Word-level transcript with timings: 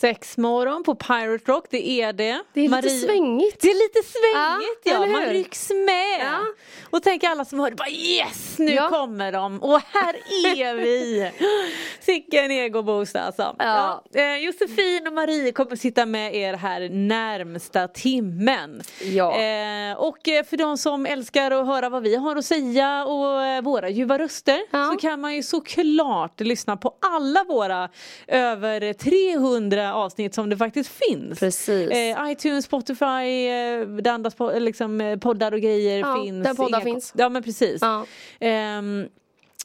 Sexmorgon 0.00 0.82
på 0.82 0.94
Pirate 0.94 1.52
Rock, 1.52 1.64
det 1.70 1.90
är 1.90 2.12
det. 2.12 2.42
Det 2.52 2.60
är 2.64 2.68
lite 2.68 2.88
svängigt. 2.90 3.60
Det 3.60 3.68
är 3.70 3.74
lite 3.74 4.08
svängigt 4.08 4.80
Ja, 4.84 4.92
ja, 4.92 5.06
man 5.06 5.24
rycks 5.32 5.70
med. 5.70 6.20
Ja. 6.20 6.38
Och 6.90 7.02
tänk 7.02 7.24
alla 7.24 7.44
som 7.44 7.60
hör 7.60 7.70
bara 7.70 7.88
yes, 7.88 8.58
nu 8.58 8.72
Ja. 8.72 8.88
kommer 8.88 9.32
de 9.32 9.62
och 9.62 9.80
här 9.92 10.14
är 10.56 10.74
vi. 10.74 11.30
Sicken 12.00 12.50
egoboost 12.50 13.16
alltså. 13.16 13.56
Ja. 13.58 14.04
Eh, 14.14 14.36
Josefin 14.36 15.06
och 15.06 15.12
Marie 15.12 15.52
kommer 15.52 15.76
sitta 15.76 16.06
med 16.06 16.34
er 16.34 16.54
här 16.54 16.88
närmsta 16.88 17.88
timmen. 17.88 18.82
Ja. 19.02 19.36
Eh, 19.40 19.96
och 19.98 20.28
eh, 20.28 20.44
för 20.44 20.56
de 20.56 20.78
som 20.78 21.06
älskar 21.06 21.50
att 21.50 21.66
höra 21.66 21.88
vad 21.88 22.02
vi 22.02 22.16
har 22.16 22.36
att 22.36 22.44
säga 22.44 23.04
och 23.04 23.64
våra 23.64 23.88
ljuva 23.88 24.18
röster 24.18 24.60
Ja. 24.70 24.90
så 24.92 24.96
kan 24.98 25.20
man 25.20 25.34
ju 25.34 25.42
såklart 25.42 26.40
lyssna 26.40 26.76
på 26.76 26.94
alla 27.00 27.44
våra 27.44 27.88
över 28.26 28.92
300 28.92 29.89
avsnitt 29.92 30.34
som 30.34 30.50
det 30.50 30.56
faktiskt 30.56 30.90
finns. 31.08 31.38
Precis. 31.40 31.90
Eh, 31.90 32.30
iTunes, 32.30 32.64
Spotify, 32.64 33.04
eh, 33.48 33.86
där 33.86 34.10
andra 34.10 34.30
spo- 34.30 34.60
liksom, 34.60 35.00
eh, 35.00 35.18
poddar 35.18 35.52
och 35.52 35.60
grejer 35.60 35.98
Ja, 35.98 36.22
finns. 36.24 36.46
där 36.46 36.54
poddar 36.54 36.78
Inga- 36.78 36.84
finns. 36.84 37.12
Ja 37.16 37.28
men 37.28 37.42
precis. 37.42 37.78
Ja. 37.82 38.06
Ehm, 38.40 39.08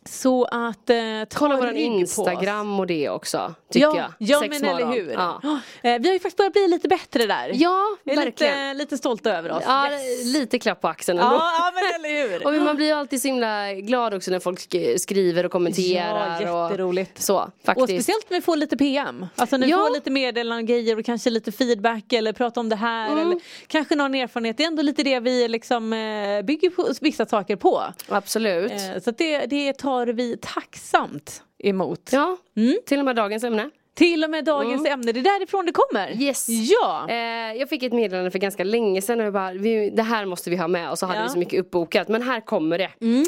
så 0.09 0.45
att 0.45 0.89
eh, 0.89 0.95
Kolla 1.33 1.57
oss. 1.57 1.75
Instagram 1.75 2.79
och 2.79 2.87
det 2.87 3.09
också, 3.09 3.53
tycker 3.71 3.87
Ja, 3.87 3.97
jag. 3.97 4.13
ja 4.29 4.39
Sex 4.39 4.61
men 4.61 4.69
eller 4.75 4.85
hur. 4.87 5.11
Ja, 5.11 5.41
Eh, 5.83 5.99
vi 6.01 6.07
har 6.07 6.13
ju 6.13 6.19
faktiskt 6.19 6.37
börjat 6.37 6.53
bli 6.53 6.67
lite 6.67 6.87
bättre 6.87 7.25
där. 7.25 7.51
ja 7.53 7.95
Vi 8.03 8.11
är 8.11 8.15
lite, 8.15 8.25
verkligen. 8.25 8.77
lite 8.77 8.97
stolta 8.97 9.37
över 9.37 9.51
oss. 9.51 9.63
Ja, 9.67 9.91
Yes. 9.91 10.25
lite 10.25 10.59
klapp 10.59 10.81
på 10.81 10.87
axeln 10.87 11.19
ändå. 11.19 11.31
ja, 11.35 11.51
ja 11.57 11.71
men 11.73 12.05
eller 12.05 12.29
hur. 12.29 12.47
Och 12.59 12.65
man 12.65 12.75
blir 12.75 12.85
ju 12.87 12.91
alltid 12.93 13.21
så 13.21 13.27
himla 13.27 13.73
glad 13.73 14.13
också 14.13 14.31
när 14.31 14.39
folk 14.39 14.59
sk- 14.59 14.97
skriver 14.97 15.45
och 15.45 15.51
kommenterar. 15.51 16.41
Ja, 16.41 16.63
jätteroligt. 16.69 17.17
Och 17.17 17.23
så, 17.23 17.37
Och 17.39 17.49
faktiskt. 17.65 17.87
speciellt 18.03 18.29
när 18.29 18.37
vi 18.37 18.41
får 18.41 18.55
lite 18.55 18.77
PM. 18.77 19.25
Alltså 19.35 19.57
när 19.57 19.65
vi 19.67 19.71
Ja. 19.71 19.77
får 19.77 19.93
lite 19.93 20.11
meddelanden 20.11 20.63
och 20.63 20.67
grejer 20.67 20.99
och 20.99 21.05
kanske 21.05 21.29
lite 21.29 21.51
feedback 21.51 22.13
eller 22.13 22.33
prata 22.33 22.59
om 22.59 22.69
det 22.69 22.75
här 22.75 23.07
Mm. 23.11 23.19
eller 23.19 23.39
kanske 23.67 23.95
någon 23.95 24.15
erfarenhet. 24.15 24.57
Det 24.57 24.63
är 24.63 24.67
ändå 24.67 24.81
lite 24.81 25.03
det 25.03 25.19
vi 25.19 25.47
liksom 25.47 25.93
eh, 25.93 26.41
bygger 26.41 26.69
på, 26.69 26.87
vissa 27.01 27.25
saker 27.25 27.55
på. 27.55 27.83
Absolut. 28.09 28.71
Eh, 28.71 29.01
Så 29.03 29.11
det, 29.11 29.45
det 29.45 29.73
tar 29.95 30.07
vi 30.13 30.37
tacksamt 30.41 31.43
emot. 31.63 32.09
Ja, 32.13 32.37
Mm. 32.57 32.77
till 32.85 32.99
och 32.99 33.05
med 33.05 33.15
dagens 33.15 33.43
ämne. 33.43 33.69
Till 33.95 34.23
och 34.23 34.29
med 34.29 34.45
dagens 34.45 34.87
ämne, 34.87 35.11
det 35.11 35.19
är 35.19 35.23
därifrån 35.39 35.65
det 35.65 35.71
kommer. 35.71 36.07
Mm. 36.07 36.21
Yes. 36.21 36.47
Ja. 36.49 37.05
Eh, 37.09 37.15
jag 37.59 37.69
fick 37.69 37.83
ett 37.83 37.93
meddelande 37.93 38.31
för 38.31 38.39
ganska 38.39 38.63
länge 38.63 39.01
sedan 39.01 39.19
och 39.19 39.25
jag 39.25 39.33
bara, 39.33 39.51
vi, 39.53 39.89
det 39.89 40.03
här 40.03 40.25
måste 40.25 40.49
vi 40.49 40.57
ha 40.57 40.67
med 40.67 40.91
och 40.91 40.99
så 40.99 41.05
hade 41.05 41.19
Ja. 41.19 41.23
vi 41.25 41.29
så 41.31 41.39
mycket 41.39 41.59
uppbokat. 41.59 42.07
Men 42.07 42.21
här 42.21 42.41
kommer 42.41 42.77
det. 42.77 42.89
Mm. 43.01 43.21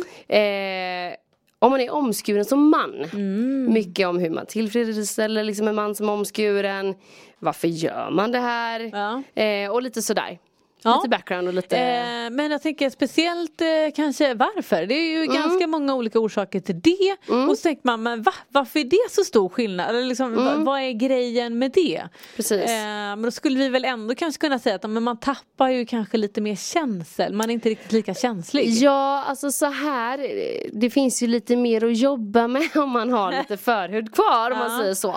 Eh, 1.12 1.16
om 1.60 1.72
man 1.72 1.82
är 1.82 1.90
omskuren 1.94 2.46
som 2.46 2.70
man. 2.70 2.96
Mm. 3.14 3.74
Mycket 3.74 4.08
om 4.08 4.20
hur 4.20 4.30
man 4.30 4.46
tillfredsställer 4.46 5.44
liksom 5.44 5.68
en 5.68 5.76
man 5.76 5.96
som 5.96 6.10
är 6.10 6.14
omskuren. 6.14 6.96
Varför 7.40 7.68
gör 7.68 8.10
man 8.12 8.32
det 8.32 8.40
här? 8.40 8.80
Ja. 8.94 9.42
Eh, 9.44 9.72
och 9.72 9.82
lite 9.82 10.02
sådär. 10.02 10.40
Ja. 10.84 10.96
Lite 10.96 11.10
background 11.10 11.48
och 11.48 11.54
lite... 11.54 11.78
Eh, 11.78 12.30
men 12.30 12.52
jag 12.52 12.62
tänker 12.62 12.90
speciellt 12.90 13.62
eh, 13.62 13.68
kanske 13.96 14.34
varför. 14.34 14.86
Det 14.86 14.94
är 14.94 15.10
ju 15.10 15.24
Mm. 15.24 15.36
ganska 15.36 15.68
många 15.68 15.96
olika 15.96 16.20
orsaker 16.20 16.60
till 16.60 16.82
det. 16.82 17.16
Och 17.50 17.58
så 17.58 17.62
tänker 17.64 17.82
man, 17.84 18.04
men 18.04 18.22
va? 18.24 18.34
varför 18.50 18.80
är 18.80 18.84
det 18.84 18.98
så 19.12 19.24
stor 19.24 19.50
skillnad? 19.50 19.90
Eller 19.90 20.06
liksom, 20.06 20.36
va, 20.36 20.54
vad 20.58 20.80
är 20.82 20.92
grejen 20.92 21.60
med 21.60 21.72
det? 21.72 21.96
Mm. 21.98 22.10
Precis. 22.36 22.62
Eh, 22.70 22.76
men 22.88 23.22
då 23.22 23.32
skulle 23.32 23.60
vi 23.60 23.70
väl 23.70 23.86
ändå 23.86 24.16
kanske 24.16 24.40
kunna 24.42 24.60
säga 24.60 24.76
att 24.76 24.90
men 24.90 25.04
man 25.04 25.18
tappar 25.20 25.70
ju 25.70 25.86
kanske 25.86 26.18
lite 26.18 26.42
mer 26.42 26.56
känsel. 26.56 27.34
Man 27.34 27.50
är 27.50 27.54
inte 27.54 27.70
riktigt 27.70 27.92
lika 27.92 28.14
känslig. 28.14 28.68
Ja, 28.70 29.24
alltså 29.28 29.52
så 29.52 29.66
här. 29.66 30.20
eh, 30.20 30.70
Det 30.74 30.90
finns 30.90 31.24
ju 31.24 31.28
lite 31.28 31.56
mer 31.56 31.84
att 31.86 31.98
jobba 31.98 32.48
med 32.48 32.78
om 32.78 32.90
man 32.90 33.12
har 33.12 33.32
lite 33.32 33.58
förhud 33.64 34.14
kvar 34.14 34.52
om 34.52 34.58
man 34.60 34.80
säger 34.82 34.94
så. 34.94 35.10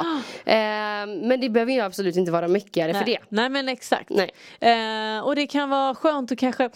Eh, 0.45 1.27
men 1.29 1.41
det 1.41 1.49
behöver 1.49 1.73
ju 1.73 1.81
absolut 1.81 2.17
inte 2.17 2.33
vara 2.33 2.49
mycket 2.49 2.97
för 2.99 3.05
det. 3.05 3.19
Nej 3.29 3.49
men 3.49 3.69
exakt. 3.69 4.11
Nej. 4.11 4.31
Eh, 4.61 5.21
och 5.21 5.37
det 5.37 5.47
kan 5.51 5.71
vara 5.71 5.95
skönt 5.95 6.33
att 6.33 6.39
kanske 6.39 6.71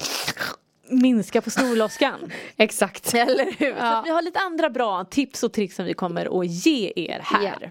minska 0.89 1.41
på 1.43 1.51
snorloskan. 1.51 2.33
Exakt. 2.57 3.15
Eller 3.15 3.53
hur? 3.59 3.77
Ja. 3.79 4.03
vi 4.05 4.11
har 4.11 4.23
lite 4.23 4.39
andra 4.41 4.71
bra 4.71 5.05
tips 5.05 5.43
och 5.43 5.53
tricks 5.53 5.77
som 5.77 5.85
vi 5.85 5.95
kommer 5.95 6.41
att 6.41 6.47
ge 6.47 6.93
er 6.97 7.21
här. 7.25 7.43
Ja. 7.63 7.71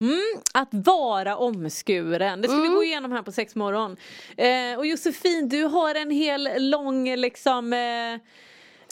Mm, 0.00 0.20
att 0.54 0.68
vara 0.70 1.36
omskuren, 1.36 2.42
det 2.42 2.48
ska 2.48 2.56
Mm. 2.56 2.68
vi 2.70 2.74
gå 2.74 2.84
igenom 2.84 3.12
här 3.12 3.22
på 3.22 3.32
sex 3.32 3.54
morgon. 3.54 3.96
Eh, 4.36 4.78
och 4.78 4.86
Josefin, 4.86 5.48
du 5.48 5.62
har 5.64 5.94
en 5.94 6.10
hel 6.10 6.48
lång 6.70 7.16
liksom 7.16 7.72
eh, 7.72 7.78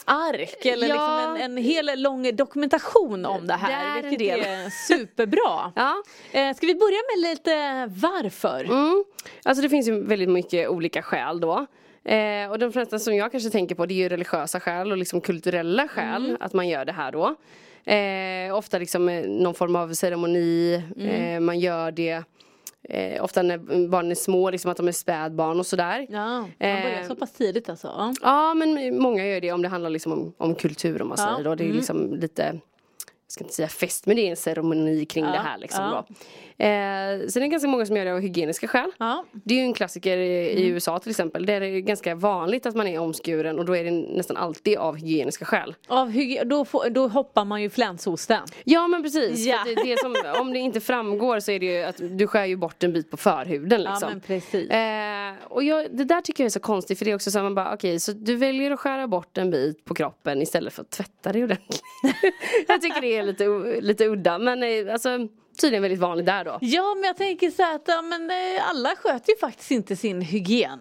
ark 0.05 0.65
eller 0.67 0.87
Ja. 0.89 0.95
liksom 0.95 1.43
en, 1.45 1.51
en 1.59 1.65
hel 1.65 2.03
lång 2.03 2.37
dokumentation 2.37 3.27
om 3.27 3.47
det 3.47 3.55
här. 3.55 4.03
Det 4.03 4.09
är 4.09 4.19
del. 4.19 4.41
är 4.41 4.71
superbra. 4.89 5.73
Ja. 5.77 6.03
eh, 6.33 6.55
ska 6.55 6.67
vi 6.67 6.75
börja 6.75 6.99
med 7.17 7.31
lite 7.31 7.87
varför? 8.01 8.65
Mm. 8.65 9.05
Alltså 9.45 9.63
det 9.63 9.69
finns 9.69 9.89
ju 9.89 10.05
väldigt 10.05 10.29
mycket 10.29 10.69
olika 10.69 11.03
skäl 11.03 11.41
då. 11.41 11.67
Eh, 12.05 12.51
och 12.51 12.59
de 12.59 12.73
flesta 12.73 12.99
som 12.99 13.15
jag 13.17 13.33
kanske 13.33 13.51
tänker 13.51 13.75
på 13.75 13.87
det 13.87 13.95
är 13.95 13.97
ju 13.97 14.09
religiösa 14.09 14.61
skäl 14.61 14.93
och 14.93 14.99
liksom 14.99 15.21
kulturella 15.21 15.89
skäl 15.89 16.37
att 16.41 16.53
man 16.53 16.69
gör 16.69 16.85
det 16.85 16.93
här 16.93 17.13
då. 17.13 17.35
Eh, 17.93 18.57
ofta 18.57 18.79
liksom 18.79 19.09
eh, 19.09 19.25
någon 19.27 19.55
form 19.55 19.77
av 19.77 19.93
ceremoni, 19.95 20.83
eh, 20.99 21.41
man 21.41 21.61
gör 21.61 21.91
det 21.91 22.23
eh, 22.89 23.25
ofta 23.25 23.43
när 23.43 23.89
barnen 23.89 24.11
är 24.11 24.15
små, 24.15 24.51
liksom 24.51 24.71
att 24.71 24.77
de 24.77 24.89
är 24.89 24.93
spädbarn 24.93 25.59
och 25.59 25.67
sådär. 25.67 26.07
Ja, 26.11 26.39
man 26.41 26.49
börjar 26.59 27.01
Eh, 27.01 27.07
så 27.09 27.15
pass 27.15 27.33
tidigt 27.33 27.69
alltså. 27.69 28.13
Ja. 28.23 28.55
Men 28.55 28.99
många 28.99 29.27
gör 29.27 29.41
det 29.41 29.53
om 29.53 29.63
det 29.63 29.69
handlar 29.69 29.91
liksom 29.91 30.13
om, 30.13 30.35
om 30.37 30.55
kultur 30.55 31.03
om 31.03 31.09
man 31.09 31.19
Ja, 31.21 31.33
säger 31.35 31.49
då. 31.49 31.55
Det 31.55 31.69
är 31.69 31.73
liksom 31.73 32.15
lite 32.15 32.61
ska 33.35 33.45
inte 33.45 33.55
säga 33.55 33.69
fest 33.69 34.07
men 34.07 34.17
det 34.17 34.23
är 34.27 34.31
en 34.31 34.37
ceremoni 34.37 35.05
kring 35.07 35.25
Ja, 35.25 35.31
det 35.33 35.39
här 35.39 35.59
liksom 35.59 35.81
ja. 35.85 36.07
Eh, 36.59 36.67
sen 37.29 37.43
är 37.43 37.47
det 37.47 37.49
ganska 37.49 37.69
många 37.69 37.87
som 37.87 37.97
gör 37.97 38.05
det 38.05 38.13
av 38.15 38.21
hygieniska 38.21 38.69
skäl. 38.69 38.91
Ja. 38.99 39.25
Det 39.33 39.55
är 39.55 39.59
ju 39.59 39.65
en 39.65 39.75
klassiker 39.75 40.17
i 40.19 40.51
Mm. 40.53 40.63
i 40.63 40.67
USA 40.67 40.99
till 40.99 41.11
exempel. 41.11 41.47
Där 41.47 41.61
är 41.61 41.73
det 41.73 41.81
ganska 41.81 42.15
vanligt 42.15 42.67
att 42.67 42.75
man 42.75 42.87
är 42.87 42.99
omskuren 42.99 43.59
och 43.59 43.65
då 43.65 43.77
är 43.77 43.85
det 43.85 43.91
nästan 43.91 44.37
alltid 44.37 44.79
av 44.79 44.97
hygieniska 44.97 45.45
skäl. 45.45 45.75
Av 45.87 46.11
hygi- 46.11 46.45
då, 46.45 46.65
får, 46.65 46.91
då 46.91 47.09
hoppar 47.09 47.45
man 47.45 47.63
ju 47.63 47.71
flänshosten. 47.71 48.41
Ja 48.65 48.89
men 48.89 49.03
precis. 49.03 49.47
Ja. 49.47 49.59
Att 49.61 49.65
Det, 49.67 49.75
det 49.75 49.99
som, 50.01 50.15
om 50.41 50.53
det 50.53 50.59
inte 50.59 50.81
framgår 50.81 51.41
så 51.41 51.51
är 51.51 51.59
det 51.61 51.67
ju 51.67 51.83
att 51.83 51.97
du 52.19 52.27
skär 52.27 52.45
ju 52.45 52.57
bort 52.57 52.83
en 52.83 52.93
bit 52.93 53.11
på 53.11 53.17
förhuden 53.17 53.81
liksom. 53.83 53.99
Ja 54.03 54.09
men 54.09 54.21
precis. 54.21 54.71
Eh, 54.71 55.35
och 55.49 55.63
jag, 55.63 55.97
det 55.97 56.05
där 56.05 56.21
tycker 56.21 56.43
jag 56.43 56.47
är 56.47 56.51
så 56.51 56.61
konstigt 56.61 56.99
för 56.99 57.05
det 57.05 57.11
är 57.11 57.15
också 57.15 57.31
så 57.31 57.39
här 57.39 57.43
man 57.43 57.55
bara 57.55 57.75
okej 57.75 58.01
så 58.01 58.13
du 58.13 58.37
väljer 58.37 58.71
att 58.71 58.81
skära 58.81 59.07
bort 59.09 59.39
en 59.39 59.51
bit 59.51 59.85
på 59.85 59.95
kroppen 59.95 60.43
istället 60.43 60.73
för 60.73 60.83
att 60.83 60.91
tvätta 60.91 61.33
dig 61.33 61.45
ordentligt. 61.45 61.83
jag 62.69 62.83
tycker 62.83 63.01
det 63.01 63.17
är 63.17 63.23
lite, 63.25 63.45
lite 63.81 64.05
udda 64.07 64.39
men 64.39 64.63
eh, 64.63 64.93
alltså 64.93 65.09
tydligen 65.61 65.83
väldigt 65.83 66.01
vanligt 66.01 66.27
där 66.27 66.45
då. 66.45 66.59
Ja 66.61 66.95
men 66.95 67.05
jag 67.05 67.17
tänker 67.17 67.51
så 67.51 67.63
här 67.63 67.75
att 67.75 67.85
ja, 67.87 68.03
men, 68.03 68.31
eh, 68.31 68.69
alla 68.69 68.97
sköter 68.97 69.33
ju 69.33 69.39
faktiskt 69.39 69.71
inte 69.71 69.97
sin 69.97 70.21
hygien. 70.21 70.81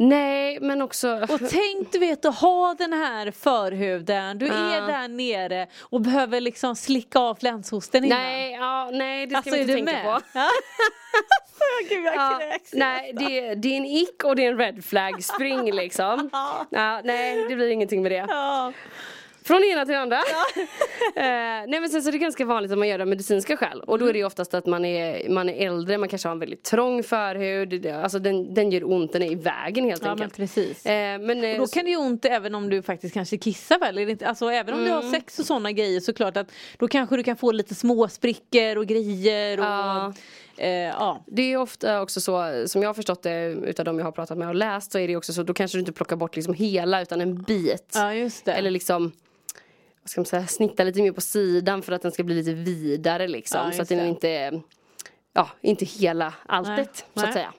Nej 0.00 0.58
men 0.60 0.82
också 0.82 1.26
Och 1.28 1.40
tänk 1.50 1.92
du 1.92 1.98
vet 1.98 2.24
att 2.24 2.34
ha 2.38 2.74
den 2.78 2.92
här 2.92 3.30
förhuden, 3.30 4.38
du 4.38 4.46
är 4.46 4.74
Ja. 4.74 4.80
där 4.86 5.08
nere 5.08 5.66
och 5.80 6.00
behöver 6.00 6.40
liksom 6.40 6.76
slicka 6.76 7.18
av 7.18 7.34
flänshosten 7.34 8.04
innan. 8.04 8.18
Nej, 8.18 8.52
ja, 8.52 8.90
nej 8.92 9.26
det 9.26 9.30
ska 9.30 9.36
alltså 9.36 9.50
vi 9.50 9.56
är 9.58 9.62
inte 9.78 9.92
tänka 9.92 9.92
med? 9.92 10.04
på. 10.04 10.20
Gud 11.88 12.04
jag 12.04 12.14
Ja, 12.14 12.38
kräks. 12.40 12.70
nej, 12.72 13.12
det, 13.12 13.54
det 13.54 13.68
är 13.68 13.76
en 13.76 13.84
ick 13.86 14.24
och 14.24 14.36
det 14.36 14.44
är 14.46 14.50
en 14.52 14.58
red 14.58 14.84
flag 14.84 15.24
spring 15.24 15.72
liksom. 15.74 16.30
Ja, 16.70 17.00
nej, 17.04 17.46
det 17.48 17.56
blir 17.56 17.68
ingenting 17.68 18.02
med 18.02 18.12
det. 18.12 18.26
Ja. 18.28 18.72
Från 19.48 19.60
det 19.60 19.66
ena 19.66 19.84
till 19.84 19.92
det 19.94 20.00
andra. 20.00 20.16
eh, 21.16 21.22
nej 21.68 21.80
men 21.80 21.88
sen 21.88 22.02
så 22.02 22.08
är 22.08 22.12
det 22.12 22.18
ganska 22.18 22.44
vanligt 22.44 22.72
att 22.72 22.78
man 22.78 22.88
gör 22.88 22.98
det 22.98 23.02
av 23.04 23.08
medicinska 23.08 23.56
skäl. 23.56 23.80
Och 23.80 23.98
då 23.98 24.06
är 24.06 24.12
det 24.12 24.18
ju 24.18 24.24
oftast 24.24 24.54
att 24.54 24.66
man 24.66 24.84
är, 24.84 25.28
man 25.28 25.48
är 25.48 25.66
äldre, 25.66 25.98
man 25.98 26.08
kanske 26.08 26.28
har 26.28 26.32
en 26.32 26.38
väldigt 26.38 26.62
trång 26.64 27.02
förhud. 27.02 27.86
Alltså 27.86 28.18
den, 28.18 28.54
den 28.54 28.70
gör 28.72 28.84
ont, 28.92 29.12
den 29.12 29.22
är 29.22 29.32
i 29.32 29.34
vägen 29.34 29.84
helt 29.84 30.02
ja 30.02 30.08
men 30.08 30.12
enkelt. 30.12 30.36
precis. 30.36 30.86
Eh, 30.86 31.18
men, 31.18 31.44
eh, 31.44 31.58
då 31.58 31.66
kan 31.66 31.84
det 31.84 31.90
ju 31.90 31.96
ont 31.96 32.24
även 32.24 32.54
om 32.54 32.70
du 32.70 32.82
faktiskt 32.82 33.14
kanske 33.14 33.36
kissar 33.38 33.78
väl? 33.78 34.16
Alltså 34.24 34.46
även 34.50 34.74
om 34.74 34.80
du 34.80 34.86
Mm. 34.90 35.04
har 35.04 35.10
sex 35.12 35.38
och 35.38 35.46
sådana 35.46 35.72
grejer 35.72 36.00
såklart 36.00 36.36
att 36.36 36.50
då 36.78 36.88
kanske 36.88 37.16
du 37.16 37.22
kan 37.22 37.36
få 37.36 37.52
lite 37.52 37.74
små 37.74 38.08
sprickor 38.08 38.76
och 38.78 38.86
grejer 38.86 39.58
och 39.58 39.64
Ja. 39.64 40.12
eh, 40.56 40.68
ja. 40.70 41.22
Det 41.26 41.52
är 41.52 41.56
ofta 41.56 42.02
också 42.02 42.20
så, 42.20 42.64
som 42.66 42.82
jag 42.82 42.88
har 42.88 42.94
förstått 42.94 43.22
det 43.22 43.44
utav 43.46 43.84
de 43.84 43.98
jag 43.98 44.04
har 44.04 44.12
pratat 44.12 44.38
med 44.38 44.48
och 44.48 44.54
läst 44.54 44.92
så 44.92 44.98
är 44.98 45.08
det 45.08 45.16
också 45.16 45.32
så, 45.32 45.42
då 45.42 45.54
kanske 45.54 45.76
du 45.78 45.80
inte 45.80 45.92
plockar 45.92 46.16
bort 46.16 46.36
liksom 46.36 46.54
hela 46.54 47.02
utan 47.02 47.20
en 47.20 47.42
bit. 47.42 47.92
ja. 47.94 48.12
Eller 48.52 48.70
liksom 48.70 49.12
vad 50.08 50.10
ska 50.10 50.20
man 50.20 50.26
säga, 50.26 50.46
snitta 50.46 50.84
lite 50.84 51.02
mer 51.02 51.12
på 51.12 51.20
sidan 51.20 51.82
för 51.82 51.92
att 51.92 52.02
den 52.02 52.12
ska 52.12 52.22
bli 52.24 52.34
lite 52.34 52.52
vidare 52.52 53.28
liksom. 53.28 53.60
Ja, 53.66 53.72
så 53.72 53.82
att 53.82 53.88
den 53.88 54.06
inte, 54.06 54.60
ja, 55.34 55.48
inte 55.60 55.84
hela 55.84 56.34
alltet 56.46 57.04
Nej, 57.14 57.22
så 57.22 57.26
att 57.26 57.32
säga. 57.32 57.52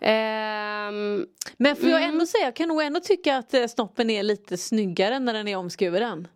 Ehm, 0.00 1.26
Men 1.56 1.76
får 1.76 1.88
jag 1.88 1.98
Mm. 2.02 2.10
ändå 2.10 2.26
säga, 2.26 2.44
jag 2.44 2.56
kan 2.56 2.68
nog 2.68 2.82
ändå 2.82 3.00
tycka 3.00 3.36
att 3.36 3.54
eh, 3.54 3.66
snoppen 3.66 4.10
är 4.10 4.22
lite 4.22 4.56
snyggare 4.56 5.18
när 5.18 5.32
den 5.32 5.48
är 5.48 5.56
omskuren. 5.56 6.28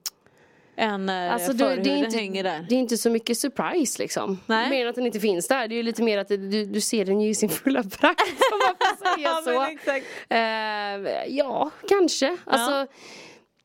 än 0.77 1.07
när 1.07 1.31
Alltså, 1.31 1.51
alltså, 1.51 1.69
du, 1.69 1.83
det, 1.83 1.91
är 1.91 1.97
inte, 1.97 2.17
hänger 2.17 2.45
där. 2.45 2.67
det 2.69 2.75
är 2.75 2.79
inte 2.79 2.97
så 2.97 3.11
mycket 3.11 3.39
surprise 3.39 4.03
liksom. 4.03 4.39
Nej. 4.47 4.71
Mer 4.71 4.87
att 4.87 4.95
den 4.95 5.07
inte 5.07 5.21
finns 5.21 5.49
där. 5.49 5.69
Det 5.69 5.75
är 5.75 5.77
ju 5.77 5.83
lite 5.83 6.03
mer 6.03 6.19
att 6.19 6.29
du, 6.29 6.65
du 6.65 6.81
ser 6.81 7.05
den 7.05 7.21
ju 7.21 7.29
i 7.31 7.35
sin 7.35 7.49
fulla 7.49 7.83
prakt 7.83 8.21
om 8.53 8.59
man 8.67 8.77
får 8.79 8.97
säga 9.17 9.29
Ja, 9.29 9.43
så. 9.45 9.51
men 9.61 9.71
exakt. 9.71 10.07
Eh, 10.29 11.35
ja, 11.37 11.71
kanske. 11.89 12.37
Alltså, 12.47 12.93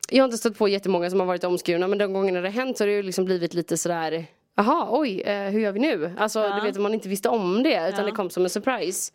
Jag 0.10 0.24
har 0.24 0.26
inte 0.26 0.38
stött 0.38 0.58
på 0.58 0.68
jättemånga 0.68 1.10
som 1.10 1.20
har 1.20 1.28
varit 1.28 1.44
omskurna 1.44 1.88
men 1.88 1.98
de 1.98 2.14
gångerna 2.14 2.42
det 2.42 2.48
har 2.48 2.54
hänt 2.54 2.78
så 2.78 2.84
har 2.84 2.88
det 2.88 2.94
ju 2.94 3.04
liksom 3.04 3.26
blivit 3.26 3.54
lite 3.54 3.78
sådär 3.78 4.26
Jaha, 4.58 4.88
oj, 4.90 5.22
eh, 5.22 5.50
hur 5.50 5.60
gör 5.60 5.72
vi 5.72 5.80
nu? 5.80 6.14
Alltså 6.18 6.40
Ja. 6.40 6.56
du 6.56 6.62
vet 6.68 6.78
man 6.82 6.94
inte 6.94 7.10
visste 7.10 7.30
om 7.30 7.64
det 7.64 7.70
utan 7.70 7.82
Ja. 7.84 7.90
Mm. 7.94 8.06
det 8.06 8.12
kom 8.12 8.30
som 8.30 8.44
en 8.44 8.50
surprise. 8.50 9.12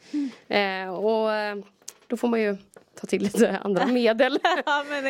Eh, 0.48 0.94
och 0.94 1.32
eh, 1.32 1.56
då 2.06 2.16
får 2.16 2.28
man 2.28 2.40
ju 2.40 2.56
ta 3.00 3.06
till 3.06 3.22
lite 3.22 3.58
andra 3.64 3.86
medel. 3.86 4.38
Ja 4.66 4.84
men 4.88 5.06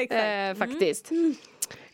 eh, 0.50 0.54
faktiskt. 0.58 1.10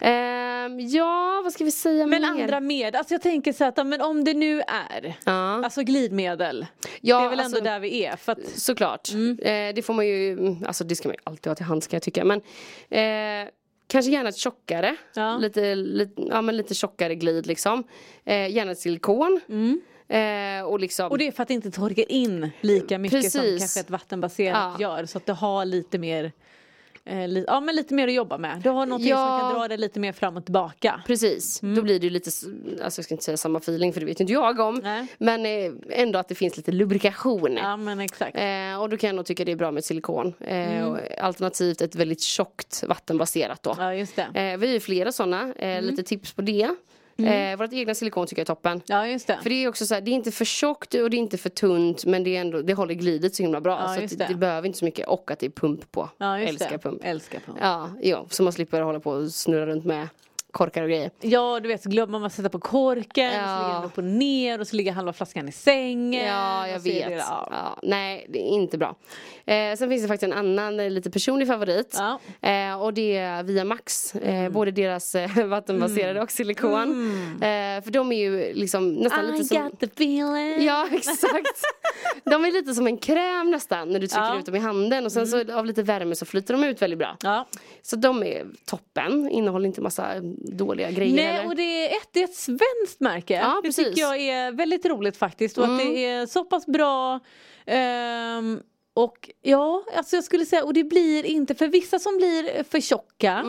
Ehm, 0.01 0.81
ja, 0.81 1.41
vad 1.45 1.53
ska 1.53 1.65
vi 1.65 1.71
säga 1.71 2.07
Men 2.07 2.23
mer? 2.23 2.29
andra 2.29 2.61
med, 2.61 2.97
alltså 2.97 3.15
jag 3.15 3.23
tänker 3.23 3.53
så 3.53 3.65
att 3.65 3.87
men 3.87 4.01
om 4.01 4.25
det 4.25 4.35
nu 4.35 4.61
är 4.61 5.17
Ja. 5.25 5.65
Alltså 5.65 5.83
glidmedel 5.83 6.67
Ja, 7.01 7.19
Det 7.21 7.25
är 7.27 7.31
väl 7.31 7.41
alltså- 7.41 7.59
ändå 7.59 7.71
där 7.71 7.79
vi 7.81 8.05
är 8.05 8.17
för 8.17 8.33
att, 8.33 8.39
Såklart. 8.57 9.09
Mm. 9.13 9.39
Eh, 9.39 9.75
det 9.75 9.83
får 9.83 9.95
man 9.95 10.07
ju, 10.07 10.57
alltså 10.67 10.85
det 10.85 10.97
ska 10.97 11.09
man 11.09 11.15
ju 11.15 11.21
alltid 11.25 11.47
ha 11.51 11.55
till 11.55 11.67
hands 11.67 11.87
kan 11.87 11.97
jag 11.97 12.03
tycka. 12.03 12.25
Men 12.25 12.41
kanske 13.97 14.13
gärna 14.13 14.29
ett 14.29 14.37
tjockare. 14.37 14.97
Ja. 15.15 15.37
Lite, 15.37 15.75
lite, 15.75 16.23
ja, 16.23 16.43
men 16.43 16.57
lite 16.57 16.75
tjockare 16.75 17.15
glid 17.15 17.47
liksom. 17.47 17.85
Eh, 18.25 18.51
gärna 18.51 18.73
ett 18.73 18.79
silikon. 18.79 19.41
Eh, 20.09 20.63
och 20.67 20.81
liksom. 20.81 21.11
Och 21.11 21.19
det 21.19 21.27
är 21.27 21.33
för 21.33 21.43
att 21.43 21.49
det 21.49 21.55
inte 21.55 21.71
torkar 21.71 22.13
in 22.13 22.51
lika 22.61 22.99
mycket 22.99 23.33
som 23.33 23.41
Precis. 23.41 23.61
kanske 23.61 23.81
ett 23.81 23.91
vattenbaserat 23.91 24.77
Ja. 24.79 24.97
gör 24.99 25.07
så 25.07 25.19
att 25.19 25.27
det 25.27 25.33
har 25.33 25.65
lite 25.65 25.99
mer 25.99 26.33
eh, 27.07 27.25
Ja 27.47 27.61
men 27.61 27.77
lite 27.77 27.95
mer 27.95 28.09
att 28.09 28.15
jobba 28.15 28.39
med. 28.39 28.61
Du 28.63 28.69
har 28.71 28.87
någonting 28.87 29.11
Ja. 29.11 29.17
som 29.41 29.41
kan 29.51 29.61
dra 29.61 29.69
det 29.69 29.77
lite 29.77 30.01
mer 30.01 30.13
fram 30.13 30.37
och 30.37 30.45
tillbaka. 30.45 31.01
Precis, 31.07 31.63
Mm. 31.63 31.75
då 31.75 31.83
blir 31.83 32.01
det 32.01 32.07
ju 32.07 32.11
lite, 32.11 32.31
alltså 32.85 32.99
jag 32.99 33.05
ska 33.05 33.15
inte 33.15 33.25
säga 33.25 33.37
samma 33.37 33.59
feeling 33.59 33.93
för 33.93 34.01
det 34.01 34.07
vet 34.07 34.21
ju 34.21 34.23
inte 34.23 34.33
jag 34.33 34.61
om. 34.61 34.81
Nej. 34.83 35.07
Men 35.19 35.47
eh, 35.47 35.73
ändå 35.91 36.19
att 36.19 36.29
det 36.29 36.35
finns 36.35 36.57
lite 36.57 36.73
lubrikation. 36.73 37.57
Ja 37.63 37.77
men 37.77 38.01
exakt. 38.01 38.37
Eh, 38.37 38.81
och 38.83 38.89
då 38.89 38.97
kan 38.97 39.09
jag 39.09 39.15
nog 39.17 39.27
tycka 39.27 39.45
det 39.45 39.53
är 39.53 39.57
bra 39.57 39.71
med 39.71 39.85
silikon. 39.85 40.35
Eh, 40.41 40.85
och 40.85 40.99
alternativt 41.21 41.81
ett 41.81 41.95
väldigt 41.95 42.21
tjockt 42.23 42.85
vattenbaserat 42.89 43.63
då. 43.63 43.73
Mm. 43.73 43.85
Ja 43.85 43.95
just 43.95 44.17
det. 44.17 44.23
Eh, 44.23 44.57
vi 44.59 44.67
har 44.67 44.75
ju 44.75 44.81
flera 44.81 45.13
sådana, 45.13 45.53
eh, 45.55 45.83
lite 45.83 46.03
tips 46.03 46.33
på 46.33 46.43
det. 46.43 46.75
Eh, 47.19 47.59
vårt 47.59 47.73
egna 47.73 47.95
silikon 47.95 48.27
tycker 48.27 48.41
jag 48.41 48.45
är 48.45 48.55
toppen. 48.55 48.81
Ja 48.87 49.07
just 49.07 49.27
det. 49.27 49.39
För 49.43 49.51
det 49.51 49.65
är 49.65 49.69
också 49.69 49.87
så 49.87 49.95
här, 49.95 50.01
det 50.01 50.11
är 50.11 50.13
inte 50.13 50.33
för 50.33 50.45
tjockt 50.45 50.95
och 50.95 51.11
det 51.11 51.17
är 51.17 51.19
inte 51.19 51.39
för 51.39 51.51
tunt 51.51 52.05
men 52.05 52.25
det, 52.25 52.37
är 52.37 52.41
ändå, 52.41 52.63
det 52.63 52.75
håller 52.75 52.95
glidet 52.95 53.35
så 53.35 53.43
himla 53.43 53.61
bra. 53.61 53.97
Ja, 53.97 54.09
så 54.09 54.17
det. 54.17 54.27
det 54.29 54.35
behöver 54.35 54.67
inte 54.67 54.79
så 54.79 54.85
mycket 54.85 55.09
och 55.09 55.31
att 55.31 55.39
det 55.39 55.47
är 55.47 55.51
pump 55.51 55.93
på. 55.93 56.09
Ja 56.19 56.41
just 56.41 56.51
Älskar 56.51 56.71
det. 56.71 56.79
pump. 56.79 57.01
Älskar 57.05 57.41
pump. 57.41 57.59
Ja, 57.61 57.91
ja, 58.03 58.27
så 58.31 58.43
man 58.43 58.53
slipper 58.53 58.81
hålla 58.81 59.01
på 59.01 59.11
och 59.11 59.31
snurra 59.31 59.67
runt 59.67 59.85
med 59.85 60.09
korkar 60.57 60.83
och 60.83 60.89
grejer. 60.89 61.11
Ja 61.21 61.61
du 61.61 61.69
vet 61.69 61.83
så 61.83 61.89
glömmer 61.91 62.13
man 62.19 62.25
att 62.25 62.33
sätta 62.33 62.49
på 62.49 62.59
korken, 62.59 63.31
så 63.33 63.39
Ja. 63.39 63.59
ligger 63.63 63.75
den 63.75 63.85
upp 63.85 63.99
och 63.99 64.05
ner 64.05 64.61
och 64.61 64.67
så 64.69 64.77
ligger 64.77 64.93
halva 64.93 65.13
flaskan 65.13 65.49
i 65.49 65.53
sängen. 65.53 66.27
Ja, 66.27 66.69
jag 66.69 66.83
så 66.83 66.89
är 66.89 66.93
vet. 66.95 67.09
Det, 67.09 67.15
ja. 67.51 67.79
nej, 67.83 68.27
det 68.29 68.39
är 68.39 68.49
inte 68.49 68.79
bra. 68.79 68.95
Eh, 69.47 69.77
sen 69.77 69.89
finns 69.89 70.03
det 70.03 70.09
faktiskt 70.09 70.33
en 70.33 70.39
annan 70.39 70.81
eh, 70.81 70.91
lite 70.91 71.11
personlig 71.11 71.49
favorit. 71.49 71.97
Ja. 72.43 72.49
Eh, 72.51 72.83
och 72.83 72.95
det 72.95 73.17
är 73.17 73.43
Via 73.43 73.65
Max. 73.65 74.15
Eh, 74.15 74.37
Mm. 74.47 74.53
Både 74.53 74.71
deras 74.71 75.15
eh, 75.15 75.47
vattenbaserade 75.47 76.23
och 76.23 76.31
silikon. 76.31 76.91
Eh, 77.35 77.83
för 77.85 77.91
de 77.91 78.13
är 78.13 78.17
ju 78.19 78.55
liksom 78.55 78.95
nästan 78.95 79.25
I 79.25 79.33
lite 79.33 79.45
som... 79.45 79.63
got 79.63 79.81
the 79.81 79.87
feeling. 79.87 80.65
Ja 80.67 80.89
exakt. 80.93 81.61
De 82.25 82.45
är 82.45 82.53
lite 82.53 82.75
som 82.75 82.87
en 82.87 82.97
kräm 82.99 83.51
nästan 83.51 83.89
när 83.89 84.01
du 84.01 84.07
trycker 84.07 84.23
Ja. 84.23 84.27
Mm. 84.29 84.39
ut 84.41 84.47
dem 84.47 84.55
i 84.55 84.59
handen 84.59 85.05
och 85.05 85.13
sen 85.13 85.27
så 85.27 85.53
av 85.59 85.67
lite 85.67 85.83
värme 85.83 86.15
så 86.15 86.25
flyter 86.27 86.55
de 86.55 86.65
ut 86.65 86.83
väldigt 86.83 86.99
bra. 86.99 87.17
Ja. 87.23 87.47
Så 87.83 87.97
de 87.97 88.23
är 88.23 88.47
toppen, 88.65 89.29
innehåller 89.31 89.67
inte 89.67 89.81
massa 89.81 90.07
dåliga 90.47 90.91
grejer 90.91 91.17
Nej 91.17 91.27
eller? 91.27 91.47
och 91.47 91.57
det 91.57 91.63
är 91.63 91.97
ett, 91.97 92.09
det 92.13 92.21
är 92.21 92.25
ett 92.25 92.35
svenskt 92.35 93.01
märke. 93.01 93.35
Ja, 93.35 93.61
det 93.63 93.69
precis. 93.69 93.87
tycker 93.89 94.01
jag 94.01 94.21
är 94.21 94.53
väldigt 94.53 94.87
roligt 94.87 95.17
faktiskt 95.17 95.59
och 95.59 95.65
att 95.65 95.79
det 95.79 96.05
är 96.05 96.27
så 96.27 96.45
pass 96.45 96.67
bra 96.67 97.21
ehm, 97.67 98.61
och 98.97 99.31
ja, 99.43 99.85
alltså 99.97 100.17
jag 100.17 100.25
skulle 100.25 100.47
säga, 100.47 100.65
och 100.65 100.75
det 100.75 100.85
blir 100.85 101.25
inte, 101.27 101.55
för 101.55 101.69
vissa 101.69 101.99
som 101.99 102.17
blir 102.17 102.63
för 102.63 102.81
tjocka, 102.81 103.43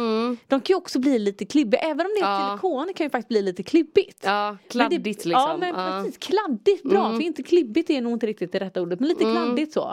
de 0.47 0.61
kan 0.61 0.73
ju 0.73 0.75
också 0.75 0.99
bli 0.99 1.19
lite 1.19 1.45
klibbiga, 1.45 1.81
även 1.81 2.05
om 2.05 2.11
det 2.15 2.21
är 2.25 2.29
Ja. 2.29 2.49
silikon 2.51 2.93
kan 2.93 3.05
ju 3.05 3.09
faktiskt 3.09 3.27
bli 3.27 3.41
lite 3.41 3.63
klibbigt. 3.63 4.19
Ja, 4.23 4.57
kladdigt 4.69 5.03
det, 5.03 5.09
liksom. 5.09 5.31
Ja 5.31 5.57
men 5.57 5.69
Ja. 5.75 6.01
precis, 6.03 6.17
kladdigt 6.17 6.83
bra, 6.83 7.15
för 7.15 7.21
inte 7.21 7.43
klibbigt 7.43 7.89
är 7.89 8.01
nog 8.01 8.13
inte 8.13 8.27
riktigt 8.27 8.51
det 8.51 8.59
rätta 8.59 8.81
ordet, 8.81 8.99
men 8.99 9.09
lite 9.09 9.23
kladdigt 9.23 9.73
så. 9.73 9.89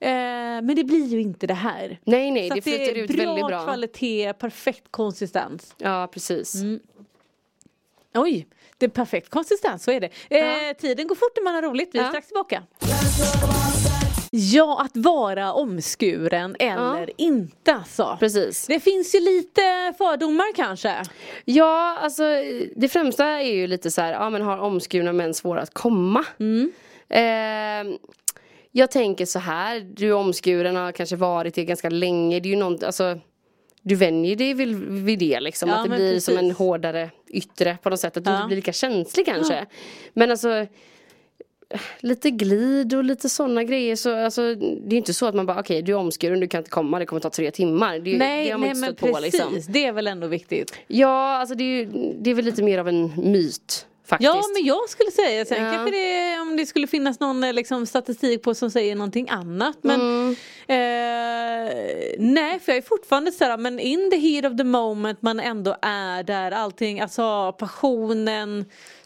Eh, 0.00 0.10
men 0.62 0.74
det 0.76 0.84
blir 0.84 1.06
ju 1.06 1.20
inte 1.20 1.46
det 1.46 1.54
här. 1.54 2.00
Nej 2.04 2.30
nej, 2.30 2.48
Så 2.48 2.54
det 2.54 2.62
flyter 2.62 2.80
är 2.92 2.94
ut 3.04 3.10
väldigt 3.10 3.46
bra. 3.46 3.64
kvalitet, 3.64 4.32
perfekt 4.32 4.84
konsistens. 4.90 5.74
Ja 5.78 6.08
precis. 6.12 6.54
Mm. 6.54 6.80
Oj, 8.14 8.46
det 8.78 8.86
är 8.86 8.90
perfekt 8.90 9.28
konsistens, 9.30 9.84
så 9.84 9.90
är 9.90 10.00
det. 10.00 10.10
Eh, 10.38 10.76
Tiden 10.80 11.06
går 11.06 11.14
fort 11.14 11.32
när 11.36 11.42
man 11.44 11.54
har 11.54 11.62
roligt, 11.62 11.90
vi 11.92 11.98
är 11.98 12.08
strax 12.08 12.26
tillbaka. 12.26 12.62
Ja, 14.34 14.80
att 14.82 14.96
vara 14.96 15.52
omskuren 15.52 16.56
eller 16.58 17.10
inte 17.20 17.74
alltså. 17.74 18.16
Precis. 18.20 18.66
Det 18.66 18.80
finns 18.80 19.14
ju 19.14 19.20
lite 19.20 19.94
fördomar 19.98 20.54
kanske. 20.54 21.02
Ja, 21.44 21.98
alltså 22.00 22.22
det 22.76 22.88
främsta 22.88 23.24
är 23.26 23.52
ju 23.52 23.66
lite 23.66 23.90
så 23.90 24.00
här, 24.00 24.12
ja 24.12 24.30
men 24.30 24.42
har 24.42 24.58
omskurna 24.58 25.12
män 25.12 25.34
svåra 25.34 25.60
att 25.60 25.74
komma? 25.74 26.24
Mm. 26.40 26.72
Eh, 27.08 27.96
jag 28.70 28.90
tänker 28.90 29.26
så 29.26 29.38
här, 29.38 29.80
du 29.80 30.08
är 30.08 30.12
omskuren 30.14 30.76
och 30.76 30.82
har 30.82 30.92
kanske 30.92 31.16
varit 31.16 31.54
det 31.54 31.64
ganska 31.64 31.88
länge, 31.90 32.40
det 32.40 32.48
är 32.48 32.50
ju 32.50 32.56
något, 32.56 32.82
alltså 32.82 33.18
du 33.82 33.94
vänjer 33.94 34.36
dig 34.36 34.54
vid, 34.54 34.76
vid 35.04 35.18
det 35.18 35.40
liksom, 35.40 35.68
Ja, 35.68 35.74
att 35.76 35.84
det 35.90 35.96
blir 35.96 36.20
som 36.20 36.34
en 36.34 36.40
precis. 36.40 36.58
hårdare 36.58 37.10
yttre 37.28 37.76
på 37.82 37.90
något 37.90 38.00
sätt, 38.00 38.16
att 38.16 38.24
du 38.24 38.30
Ja. 38.30 38.36
inte 38.36 38.46
blir 38.46 38.56
lika 38.56 38.72
känslig 38.72 39.26
kanske. 39.26 39.66
Men 40.12 40.30
alltså 40.30 40.66
lite 42.00 42.30
glid 42.30 42.94
och 42.94 43.04
lite 43.04 43.28
sådana 43.28 43.64
grejer 43.64 43.96
så 43.96 44.24
alltså, 44.24 44.54
det 44.54 44.96
är 44.96 44.98
inte 44.98 45.14
så 45.14 45.26
att 45.26 45.34
man 45.34 45.46
bara 45.46 45.60
okej 45.60 45.82
du 45.82 45.92
är 45.92 45.96
omskuren, 45.96 46.40
du 46.40 46.48
kan 46.48 46.58
inte 46.58 46.70
komma, 46.70 46.98
det 46.98 47.06
kommer 47.06 47.20
ta 47.20 47.30
tre 47.30 47.50
timmar. 47.50 47.98
Det, 47.98 48.18
Nej, 48.18 48.44
det 48.44 48.50
har 48.50 48.58
man 48.58 48.60
nej 48.60 48.70
inte 48.70 48.80
men 48.80 48.90
stött 48.96 49.00
precis, 49.00 49.40
på 49.40 49.50
liksom. 49.50 49.72
det 49.72 49.86
är 49.86 49.92
väl 49.92 50.06
ändå 50.06 50.26
viktigt. 50.26 50.72
Ja, 50.86 51.36
alltså 51.36 51.54
det 51.54 51.64
är, 51.64 51.88
det 52.20 52.30
är 52.30 52.34
väl 52.34 52.44
lite 52.44 52.62
mer 52.62 52.78
av 52.78 52.88
en 52.88 53.12
myt 53.16 53.86
faktiskt. 54.06 54.26
Ja 54.34 54.42
men 54.54 54.64
jag 54.66 54.88
skulle 54.88 55.10
säga 55.10 55.44
sen 55.44 55.64
Ja. 55.64 55.72
kanske 55.72 55.90
det 55.96 56.40
om 56.40 56.56
det 56.56 56.66
skulle 56.66 56.86
finnas 56.86 57.20
någon 57.20 57.44
eh, 57.44 57.52
liksom, 57.52 57.86
statistik 57.86 58.42
på 58.42 58.54
som 58.54 58.70
säger 58.70 58.96
någonting 58.96 59.28
annat 59.30 59.76
men 59.82 60.00
Mm. 60.00 60.36
eh, 60.68 61.72
Nej 62.18 62.60
för 62.60 62.72
jag 62.72 62.76
är 62.76 62.82
fortfarande 62.82 63.32
såhär 63.32 63.56
men 63.56 63.78
in 63.78 64.10
the 64.10 64.16
heat 64.16 64.44
of 64.52 64.56
the 64.58 64.64
moment 64.64 65.22
man 65.22 65.40
ändå 65.40 65.76
är 65.82 66.22
där 66.22 66.50
allting 66.50 67.00
alltså 67.00 67.52
passionen 67.58 68.64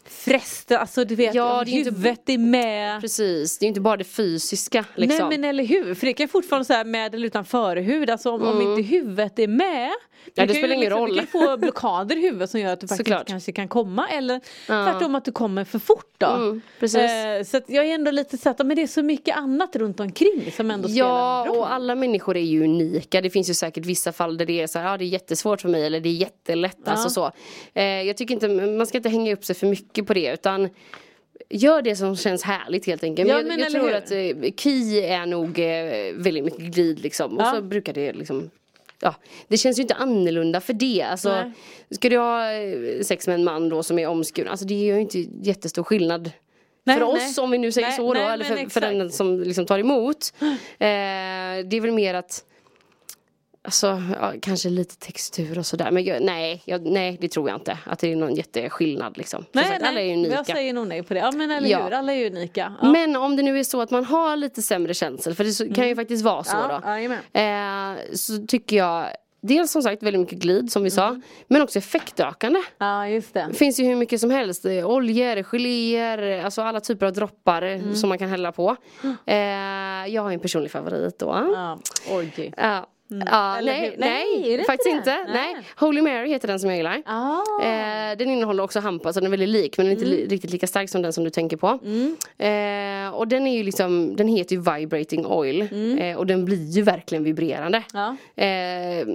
Frästen, 0.09 0.77
alltså 0.79 1.05
du 1.05 1.15
vet 1.15 1.35
Ja, 1.35 1.63
det 1.65 1.71
är 1.71 1.73
inte- 1.77 1.89
huvudet 1.89 2.29
är 2.29 2.37
med 2.37 3.01
Precis, 3.01 3.57
det 3.57 3.65
är 3.65 3.67
inte 3.67 3.81
bara 3.81 3.97
det 3.97 4.03
fysiska 4.03 4.85
liksom. 4.95 5.29
Nej 5.29 5.37
men 5.39 5.49
eller 5.49 5.63
hur, 5.63 5.93
för 5.95 6.07
det 6.07 6.13
kan 6.13 6.27
fortfarande 6.27 6.65
säga 6.65 6.83
med 6.83 7.15
eller 7.15 7.27
utan 7.27 7.45
förhud, 7.45 8.09
alltså 8.09 8.31
om, 8.31 8.41
om 8.41 8.61
inte 8.61 8.81
huvudet 8.81 9.39
är 9.39 9.47
med 9.47 9.91
Mm. 10.27 10.47
det 10.47 10.53
kan 10.53 10.55
ju 10.55 10.61
spelar 10.61 10.75
ingen 10.75 10.79
liksom, 10.85 10.99
roll. 11.01 11.09
Du 11.15 11.17
kan 11.17 11.27
få 11.27 11.57
blockader 11.57 12.17
i 12.17 12.21
huvudet 12.21 12.49
som 12.49 12.59
gör 12.59 12.73
att 12.73 12.79
du 12.79 12.87
faktiskt 12.87 12.97
Såklart. 13.07 13.19
inte 13.21 13.31
kanske 13.31 13.51
kan 13.51 13.67
komma 13.67 14.07
eller 14.09 14.41
tvärtom 14.67 15.15
att 15.15 15.25
du 15.25 15.31
kommer 15.31 15.63
för 15.63 15.79
fort 15.79 16.13
då. 16.17 16.27
Mm, 16.27 16.61
precis. 16.79 16.99
Eh, 17.01 17.43
så 17.43 17.61
jag 17.67 17.85
är 17.85 17.93
ändå 17.95 18.11
lite 18.11 18.37
så 18.37 18.49
att 18.49 18.57
men 18.57 18.75
det 18.75 18.81
är 18.81 18.87
så 18.87 19.03
mycket 19.03 19.37
annat 19.37 19.75
runt 19.75 19.99
omkring 19.99 20.51
som 20.55 20.71
ändå 20.71 20.87
spelar 20.87 21.07
Ja, 21.09 21.41
en 21.45 21.47
roll. 21.51 21.57
och 21.57 21.73
alla 21.73 21.95
människor 21.95 22.37
är 22.37 22.41
ju 22.41 22.63
unika. 22.63 23.21
Det 23.21 23.29
finns 23.29 23.49
ju 23.49 23.53
säkert 23.53 23.85
vissa 23.85 24.11
fall 24.11 24.37
där 24.37 24.45
det 24.45 24.61
är 24.61 24.67
så 24.67 24.79
här, 24.79 24.91
ja 24.91 24.97
det 24.97 25.03
är 25.03 25.07
jättesvårt 25.07 25.61
för 25.61 25.69
mig 25.69 25.85
eller 25.85 25.99
det 25.99 26.09
är 26.09 26.13
jättelätt. 26.13 26.77
Alltså 26.87 27.09
så. 27.09 27.31
Eh, 27.73 27.83
jag 27.83 28.17
tycker 28.17 28.33
inte, 28.33 28.47
man 28.47 28.87
ska 28.87 28.97
inte 28.97 29.09
hänga 29.09 29.33
upp 29.33 29.45
sig 29.45 29.55
för 29.55 29.67
mycket 29.67 29.96
på 30.03 30.13
det 30.13 30.33
utan 30.33 30.69
Gör 31.49 31.81
det 31.81 31.95
som 31.95 32.15
känns 32.15 32.43
härligt 32.43 32.85
helt 32.85 33.03
enkelt. 33.03 33.29
Ja, 33.29 33.37
Men 33.37 33.47
jag, 33.47 33.59
jag 33.59 33.71
tror 33.71 33.87
hur? 33.87 33.93
att 33.95 34.11
eh, 34.11 34.51
KI 34.57 35.01
är 35.05 35.25
nog 35.25 35.59
eh, 35.59 36.13
väldigt 36.15 36.43
mycket 36.43 36.59
glid 36.59 36.99
liksom. 36.99 37.37
Och 37.37 37.41
Ja. 37.43 37.51
så 37.55 37.61
brukar 37.61 37.93
det 37.93 38.13
liksom 38.13 38.49
Ja, 38.99 39.15
det 39.47 39.57
känns 39.57 39.77
ju 39.79 39.81
inte 39.81 39.93
annorlunda 39.93 40.61
för 40.61 40.73
det. 40.73 41.01
Alltså, 41.01 41.29
Nej. 41.29 41.51
ska 41.91 42.09
du 42.09 42.17
ha 42.17 42.51
eh, 42.51 43.01
sex 43.01 43.27
med 43.27 43.33
en 43.33 43.43
man 43.43 43.69
då 43.69 43.83
som 43.83 43.99
är 43.99 44.07
omskuren, 44.07 44.51
alltså 44.51 44.65
det 44.65 44.73
gör 44.73 44.95
ju 44.95 45.01
inte 45.01 45.19
jättestor 45.41 45.83
skillnad 45.83 46.31
Nej, 46.83 46.97
för 46.97 47.05
oss 47.05 47.37
nej. 47.37 47.43
om 47.43 47.51
vi 47.51 47.57
nu 47.57 47.71
säger 47.71 47.87
Nej, 47.87 47.97
så 47.97 48.13
då, 48.13 48.19
eller 48.19 48.45
för, 48.45 48.69
för 48.69 48.81
den 48.81 49.11
som 49.11 49.39
liksom 49.41 49.65
tar 49.65 49.79
emot. 49.79 50.33
Eh, 50.41 50.47
det 50.79 51.73
är 51.77 51.81
väl 51.81 51.91
mer 51.91 52.13
att 52.13 52.43
Alltså 53.67 54.01
ja, 54.21 54.33
kanske 54.41 54.69
lite 54.69 54.97
textur 54.97 55.59
och 55.59 55.65
sådär 55.65 55.91
men 55.91 56.03
jag, 56.03 56.21
nej, 56.23 56.61
jag, 56.65 56.85
nej 56.85 57.17
det 57.21 57.29
tror 57.29 57.49
jag 57.49 57.57
inte 57.57 57.77
att 57.85 57.99
det 57.99 58.11
är 58.11 58.15
någon 58.15 58.35
jätteskillnad 58.35 59.17
liksom. 59.17 59.41
Som 59.43 59.49
nej, 59.53 59.65
sagt, 59.65 59.81
nej, 59.81 59.89
alla 59.89 60.01
är 60.01 60.13
unika. 60.13 60.35
jag 60.35 60.45
säger 60.45 60.73
nog 60.73 60.87
nej 60.87 61.03
på 61.03 61.13
det. 61.13 61.19
Ja 61.19 61.31
men 61.31 61.51
eller 61.51 61.69
Ja. 61.69 61.83
hur, 61.83 61.91
alla 61.93 62.13
är 62.13 62.25
unika. 62.31 62.73
Ja. 62.81 62.91
Men 62.91 63.15
om 63.15 63.35
det 63.35 63.43
nu 63.43 63.59
är 63.59 63.63
så 63.63 63.81
att 63.81 63.91
man 63.91 64.05
har 64.05 64.35
lite 64.35 64.61
sämre 64.61 64.93
känsel, 64.93 65.35
för 65.35 65.43
det 65.43 65.51
så, 65.51 65.73
kan 65.73 65.87
ju 65.87 65.95
faktiskt 65.95 66.23
vara 66.23 66.43
så 66.43 66.57
Mm. 66.57 67.11
ja, 67.11 67.17
då. 67.33 67.39
Eh, 67.39 68.15
så 68.15 68.45
tycker 68.47 68.77
jag 68.77 69.07
Dels 69.41 69.71
som 69.71 69.81
sagt 69.81 70.03
väldigt 70.03 70.19
mycket 70.19 70.39
glid 70.39 70.71
som 70.71 70.83
vi 70.83 70.89
sa 70.89 71.07
Mm. 71.07 71.21
Men 71.47 71.61
också 71.61 71.79
effektökande 71.79 72.59
ja 72.77 73.07
just 73.07 73.33
det. 73.33 73.49
Finns 73.53 73.79
ju 73.79 73.83
hur 73.83 73.95
mycket 73.95 74.19
som 74.21 74.31
helst 74.31 74.65
Oljor, 74.65 75.43
geléer, 75.43 76.43
alltså 76.45 76.61
alla 76.61 76.79
typer 76.79 77.05
av 77.05 77.13
droppar 77.13 77.61
eh, 77.61 77.71
Mm. 77.73 77.95
som 77.95 78.09
man 78.09 78.17
kan 78.17 78.29
hälla 78.29 78.51
på 78.51 78.75
eh, 79.25 79.35
Jag 80.13 80.21
har 80.21 80.31
en 80.31 80.39
personlig 80.39 80.71
favorit 80.71 81.19
då 81.19 81.25
Ja, 81.55 81.79
oj. 82.11 82.53
Ja, 82.57 82.87
Ja, 83.25 83.57
Eller 83.57 83.71
nej, 83.71 83.81
hur? 83.89 83.97
nej, 83.97 84.39
Nej, 84.41 84.51
inte 84.51 84.63
faktiskt 84.65 84.83
det? 84.85 84.97
inte. 84.97 85.17
Nej. 85.33 85.53
Nej. 85.53 85.63
Holy 85.77 86.01
Mary 86.01 86.29
heter 86.29 86.47
den 86.47 86.59
som 86.59 86.69
jag 86.69 86.77
gillar. 86.77 87.01
Ah. 87.05 87.39
Eh, 87.63 88.17
den 88.17 88.29
innehåller 88.29 88.63
också 88.63 88.79
hampa 88.79 89.13
så 89.13 89.19
den 89.19 89.27
är 89.27 89.31
väldigt 89.31 89.49
lik 89.49 89.77
men 89.77 89.85
den 89.85 89.95
är 89.95 89.99
inte 89.99 90.09
li- 90.11 90.27
riktigt 90.27 90.51
lika 90.51 90.67
stark 90.67 90.89
som 90.89 91.01
den 91.01 91.13
som 91.13 91.23
du 91.23 91.29
tänker 91.29 91.57
på. 91.57 91.67
Eh, 92.43 93.15
och 93.15 93.27
den 93.27 93.47
är 93.47 93.57
ju 93.57 93.63
liksom, 93.63 94.15
den 94.15 94.27
heter 94.27 94.55
ju 94.55 94.61
vibrating 94.61 95.25
oil 95.25 95.61
eh, 95.99 96.17
och 96.17 96.25
den 96.25 96.45
blir 96.45 96.65
ju 96.69 96.81
verkligen 96.81 97.23
vibrerande. 97.23 97.83
Ja. 97.93 98.15
Eh, 98.43 99.07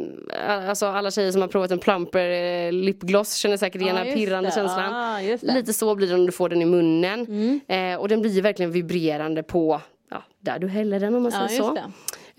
alltså 0.68 0.86
alla 0.86 1.10
tjejer 1.10 1.32
som 1.32 1.40
har 1.40 1.48
provat 1.48 1.70
en 1.70 1.78
plumper 1.78 2.28
eh, 2.66 2.72
lipgloss 2.72 3.34
känner 3.34 3.56
säkert 3.56 3.82
igen 3.82 3.96
Ja, 3.96 4.04
den 4.04 4.14
pirrande 4.14 4.48
det. 4.50 4.54
känslan. 4.54 4.94
Ah. 4.94 5.20
Mm. 5.20 5.38
Lite 5.42 5.72
så 5.72 5.94
blir 5.94 6.08
det 6.08 6.14
om 6.14 6.26
du 6.26 6.32
får 6.32 6.48
den 6.48 6.62
i 6.62 6.66
munnen. 6.66 7.60
Eh, 7.68 7.94
och 8.00 8.08
den 8.08 8.20
blir 8.22 8.30
ju 8.30 8.40
verkligen 8.40 8.72
vibrerande 8.72 9.42
på 9.42 9.80
ja, 10.10 10.22
där 10.40 10.58
du 10.58 10.68
häller 10.68 11.00
den 11.00 11.14
om 11.14 11.22
man 11.22 11.32
Ja, 11.34 11.38
säger 11.48 11.58
just 11.60 11.68
så. 11.68 11.74
det. 11.74 11.84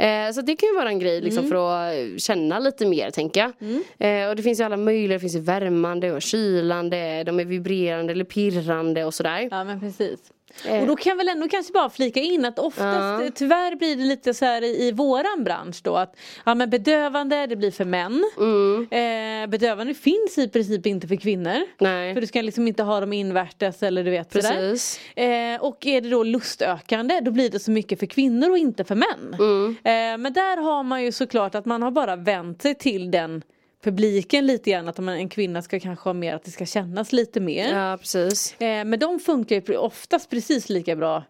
Eh, 0.04 0.32
så 0.34 0.42
det 0.42 0.56
kan 0.56 0.70
ju 0.70 0.76
vara 0.76 0.90
en 0.90 1.00
grej 1.00 1.22
liksom, 1.22 1.48
för 1.48 1.56
att 1.56 2.22
känna 2.22 2.60
lite 2.60 2.86
mer 2.86 3.12
tänker 3.12 3.42
jag. 3.42 3.52
Eh, 4.24 4.30
och 4.30 4.36
det 4.36 4.44
finns 4.44 4.60
ju 4.60 4.64
alla 4.64 4.78
möjliga, 4.78 5.16
det 5.16 5.20
finns 5.20 5.36
ju 5.36 5.40
värmande 5.40 6.12
och 6.12 6.22
kylande, 6.22 7.24
de 7.24 7.40
är 7.40 7.46
vibrerande 7.46 8.14
eller 8.14 8.26
pirrande 8.26 9.06
och 9.06 9.14
sådär. 9.14 9.48
Ja 9.52 9.64
men 9.64 9.80
precis. 9.80 10.20
Eh. 10.68 10.82
Och 10.82 10.88
då 10.88 10.96
kan 10.96 11.10
jag 11.10 11.18
väl 11.18 11.30
ändå 11.30 11.48
kanske 11.48 11.74
bara 11.74 11.90
flika 11.90 12.20
in 12.20 12.46
att 12.46 12.60
oftast, 12.60 13.24
Ja. 13.24 13.30
tyvärr 13.36 13.76
blir 13.76 13.96
det 13.96 14.04
lite 14.04 14.34
så 14.34 14.46
här 14.46 14.62
i, 14.62 14.88
i 14.88 14.92
våran 14.92 15.44
bransch 15.44 15.80
då 15.84 15.96
att 15.96 16.16
ja 16.46 16.56
men 16.56 16.70
bedövande 16.70 17.48
det 17.48 17.56
blir 17.56 17.72
för 17.72 17.86
män. 17.86 18.24
Eh, 18.92 19.50
bedövande 19.50 19.94
finns 19.94 20.38
i 20.38 20.48
princip 20.50 20.86
inte 20.86 21.08
för 21.08 21.16
kvinnor. 21.16 21.58
Nej. 21.80 22.14
För 22.14 22.22
du 22.22 22.28
ska 22.28 22.42
liksom 22.42 22.68
inte 22.68 22.84
ha 22.84 23.00
dem 23.00 23.14
invärtes 23.14 23.84
eller 23.84 24.04
du 24.04 24.12
vet 24.12 24.32
sådär. 24.32 24.74
Eh, 25.16 25.62
och 25.62 25.86
är 25.86 26.02
det 26.02 26.10
då 26.10 26.24
lustökande 26.24 27.20
då 27.20 27.32
blir 27.32 27.50
det 27.50 27.60
så 27.60 27.72
mycket 27.72 28.00
för 28.00 28.06
kvinnor 28.06 28.50
och 28.50 28.58
inte 28.58 28.84
för 28.84 28.96
män. 28.96 29.36
Mm. 29.40 29.70
Eh, 29.84 30.18
men 30.24 30.34
där 30.34 30.58
har 30.62 30.84
man 30.84 31.04
ju 31.04 31.12
såklart 31.12 31.56
att 31.56 31.66
man 31.66 31.82
har 31.82 31.92
bara 31.92 32.16
vänt 32.16 32.62
sig 32.62 32.76
till 32.76 33.12
den 33.12 33.42
publiken 33.84 34.46
lite 34.46 34.72
grann 34.72 34.88
att 34.88 35.00
en 35.00 35.30
kvinna 35.30 35.62
ska 35.62 35.80
kanske 35.80 36.10
ha 36.10 36.14
mer 36.14 36.36
att 36.36 36.44
det 36.44 36.52
ska 36.52 36.66
kännas 36.66 37.12
lite 37.12 37.40
mer. 37.40 37.76
Ja 37.76 37.98
precis. 37.98 38.62
Eh, 38.62 38.86
men 38.86 39.00
de 39.00 39.20
funkar 39.20 39.62
ju 39.68 39.78
oftast 39.78 40.30
precis 40.30 40.70
lika 40.70 40.96
bra. 40.96 41.24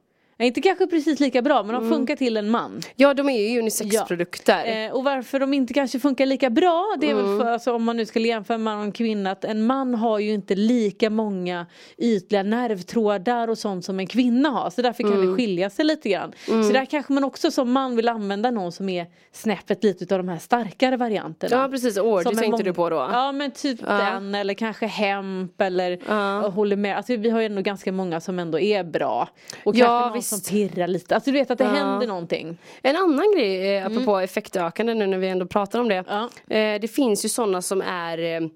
Inte 0.44 0.62
kanske 0.62 0.88
precis 0.88 1.20
lika 1.20 1.42
bra 1.42 1.64
men 1.64 1.76
de 1.82 1.90
funkar 1.90 2.16
till 2.16 2.38
en 2.38 2.50
man. 2.52 2.82
Ja 2.96 3.14
de 3.14 3.30
är 3.30 3.50
ju 3.50 3.60
unisexprodukter. 3.60 4.86
Eh, 4.86 4.92
och 4.92 5.04
varför 5.04 5.40
de 5.40 5.54
inte 5.54 5.74
kanske 5.74 6.00
funkar 6.00 6.26
lika 6.26 6.50
bra 6.50 6.96
det 7.00 7.08
är 7.10 7.12
Mm. 7.14 7.30
väl 7.30 7.40
för, 7.40 7.52
alltså, 7.52 7.74
om 7.74 7.84
man 7.84 7.98
nu 7.98 8.06
skulle 8.06 8.28
jämföra 8.28 8.58
man 8.58 8.78
och 8.78 8.84
en 8.84 8.92
kvinna 8.92 9.32
att 9.32 9.46
en 9.46 9.66
man 9.66 9.96
har 9.96 10.20
ju 10.20 10.34
inte 10.34 10.56
lika 10.56 11.10
många 11.10 11.66
ytliga 11.98 12.44
nervtrådar 12.44 13.48
och 13.48 13.58
sånt 13.58 13.86
som 13.86 14.00
en 14.00 14.08
kvinna 14.08 14.50
har 14.50 14.70
så 14.70 14.82
därför 14.82 15.04
kan 15.04 15.14
Mm. 15.14 15.28
det 15.30 15.36
skilja 15.36 15.70
sig 15.70 15.86
lite 15.86 16.10
grann. 16.10 16.32
Så 16.46 16.74
där 16.74 16.86
kanske 16.86 17.14
man 17.14 17.24
också 17.24 17.52
som 17.52 17.72
man 17.72 17.96
vill 17.96 18.10
använda 18.10 18.52
någon 18.52 18.72
som 18.72 18.90
är 18.90 19.06
snäppet 19.32 19.84
lite 19.84 20.04
utav 20.04 20.18
de 20.18 20.30
här 20.30 20.38
starkare 20.38 20.98
varianterna. 20.98 21.56
Ja 21.62 21.68
precis, 21.70 21.98
Orgy 21.98 22.24
tänkte 22.24 22.48
mång- 22.48 22.64
du 22.64 22.74
på 22.74 22.90
då? 22.90 22.96
Ja 22.96 23.32
men 23.32 23.52
typ 23.52 23.80
den 23.88 24.36
eller 24.36 24.54
kanske 24.54 24.86
Hemp 24.86 25.62
eller 25.62 26.00
Ja. 26.08 26.48
håller 26.50 26.76
med. 26.76 26.98
Alltså 26.98 27.16
vi 27.16 27.30
har 27.30 27.40
ju 27.40 27.46
ändå 27.46 27.62
ganska 27.62 27.92
många 27.92 28.22
som 28.22 28.40
ändå 28.40 28.60
är 28.60 28.84
bra. 28.84 29.30
Och 29.66 29.76
Ja, 29.76 29.86
kanske 29.88 30.06
någon 30.08 30.14
visst. 30.18 30.33
Som 30.34 30.52
pirrar 30.52 30.88
lite. 30.88 31.16
Alltså 31.16 31.32
du 31.32 31.38
vet 31.38 31.52
att 31.52 31.58
det 31.58 31.66
händer 31.66 32.08
någonting. 32.08 32.58
En 32.82 32.96
annan 32.96 33.34
grej 33.36 33.76
eh, 33.76 33.86
apropå 33.86 34.18
effektökande 34.18 34.94
nu 34.94 35.08
när 35.08 35.18
vi 35.18 35.28
ändå 35.28 35.46
pratar 35.46 35.80
om 35.80 35.90
det. 35.90 35.96
Mm. 35.96 36.30
Ja. 36.48 36.56
Eh, 36.56 36.80
det 36.82 36.88
finns 36.88 37.26
ju 37.26 37.30
sådana 37.30 37.62
som 37.62 37.82
är 37.82 38.18
eh, 38.18 38.48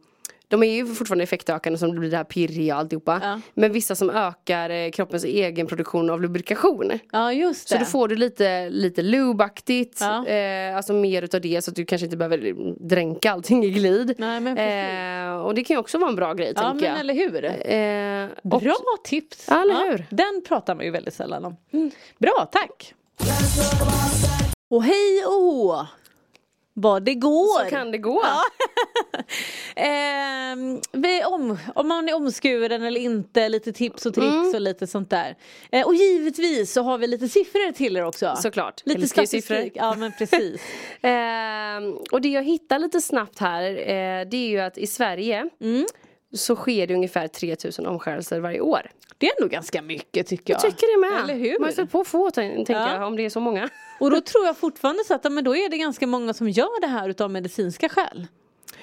de 0.50 0.64
är 0.64 0.72
ju 0.76 0.86
fortfarande 0.86 1.24
effektökande 1.24 1.80
som 1.80 1.92
blir 2.00 2.12
det 2.12 2.18
här 2.18 2.24
pirriga 2.24 2.74
och 2.76 2.80
alltihopa. 2.80 3.20
Ja. 3.24 3.40
Men 3.54 3.72
vissa 3.72 3.96
som 3.96 4.10
ökar 4.10 4.70
eh, 4.70 4.90
kroppens 4.92 5.24
egen 5.24 5.68
produktion 5.68 6.10
av 6.10 6.22
lubrikation. 6.22 6.92
Ja 7.12 7.34
just 7.34 7.70
det. 7.70 7.74
Så 7.74 7.80
då 7.80 7.86
får 7.86 8.08
du 8.08 8.16
lite, 8.16 8.70
lite 8.70 9.02
lubaktigt, 9.02 9.98
Ja. 10.02 10.28
eh, 10.28 10.78
alltså 10.78 10.94
mer 10.94 11.22
utav 11.22 11.42
det 11.42 11.62
så 11.64 11.72
att 11.72 11.76
du 11.76 11.86
kanske 11.86 12.06
inte 12.06 12.18
behöver 12.18 12.54
dränka 12.90 13.32
allting 13.32 13.64
i 13.66 13.70
glid. 13.70 14.16
Nej, 14.18 14.40
men 14.40 14.58
eh, 14.58 15.42
och 15.46 15.56
det 15.56 15.64
kan 15.64 15.74
ju 15.74 15.80
också 15.80 15.98
vara 15.98 16.10
en 16.10 16.16
bra 16.16 16.34
grej 16.34 16.54
Ja 16.56 16.62
tänker 16.62 16.76
men 16.82 16.90
jag. 16.92 17.00
eller 17.00 17.14
hur. 17.14 17.46
Eh, 17.46 18.54
och- 18.54 18.62
Bra 18.62 18.76
tips! 19.04 19.46
Ja, 19.50 19.62
eller 19.62 19.92
hur? 19.92 20.06
Den 20.10 20.44
pratar 20.48 20.76
man 20.76 20.86
ju 20.86 20.92
väldigt 20.92 21.14
sällan 21.14 21.46
om. 21.46 21.56
Mm. 21.74 21.92
Bra, 22.20 22.50
tack! 22.52 22.94
Och 24.70 24.84
hej 24.84 25.26
och 25.26 25.32
hå! 25.34 25.88
Vad 26.80 27.04
det 27.04 27.16
går! 27.16 27.64
Så 27.64 27.70
kan 27.70 27.92
det 27.92 27.98
gå. 27.98 28.24
Ehm, 29.76 30.82
vi 30.92 31.24
om, 31.24 31.58
om 31.76 31.88
man 31.88 32.10
är 32.10 32.16
omskuren 32.16 32.84
eller 32.84 33.00
inte, 33.02 33.50
lite 33.50 33.74
tips 33.74 34.06
och 34.06 34.14
tricks 34.14 34.28
Mm. 34.34 34.56
och 34.56 34.62
lite 34.62 34.88
sånt 34.88 35.10
där. 35.10 35.36
Eh, 35.72 35.86
och 35.86 35.96
givetvis 35.96 36.74
så 36.74 36.82
har 36.82 36.98
vi 36.98 37.08
lite 37.08 37.28
siffror 37.30 37.72
till 37.72 37.98
er 37.98 38.06
också. 38.06 38.34
Såklart. 38.38 38.82
Lite 38.86 39.08
statistik. 39.08 39.74
Ja 39.76 39.96
men 39.96 40.12
precis. 40.18 40.62
Ehm, 41.02 41.94
och 42.12 42.22
det 42.22 42.30
jag 42.30 42.44
hittar 42.44 42.80
lite 42.80 43.02
snabbt 43.02 43.40
här 43.40 43.64
eh, 43.64 44.28
det 44.30 44.38
är 44.38 44.50
ju 44.50 44.60
att 44.60 44.78
i 44.78 44.88
Sverige 44.88 45.50
Mm. 45.62 45.86
Så 46.34 46.56
sker 46.56 46.88
det 46.88 46.94
ungefär 46.94 47.28
3000 47.28 47.86
omskärelser 47.86 48.40
varje 48.40 48.60
år. 48.62 48.82
Det 49.18 49.28
är 49.28 49.32
ändå 49.42 49.48
ganska 49.54 49.82
mycket 49.82 50.28
tycker 50.28 50.54
jag. 50.54 50.64
Jag 50.64 50.72
tycker 50.72 50.96
det 51.02 51.12
med. 51.12 51.24
Eller 51.24 51.44
hur? 51.44 51.60
Man 51.60 51.72
stött 51.72 51.92
på 51.92 52.04
få 52.04 52.32
tänker 52.32 52.74
Ja. 52.74 52.94
jag 52.94 53.08
om 53.08 53.16
det 53.16 53.26
är 53.26 53.30
så 53.30 53.40
många. 53.40 53.70
Och 54.00 54.12
då 54.12 54.22
tror 54.22 54.46
jag 54.46 54.58
fortfarande 54.58 55.04
så 55.04 55.14
att 55.14 55.32
men 55.32 55.44
då 55.44 55.56
är 55.56 55.70
det 55.70 55.78
ganska 55.78 56.08
många 56.08 56.34
som 56.34 56.50
gör 56.50 56.82
det 56.82 56.88
här 56.88 57.10
utav 57.10 57.32
medicinska 57.32 57.90
skäl. 57.90 58.28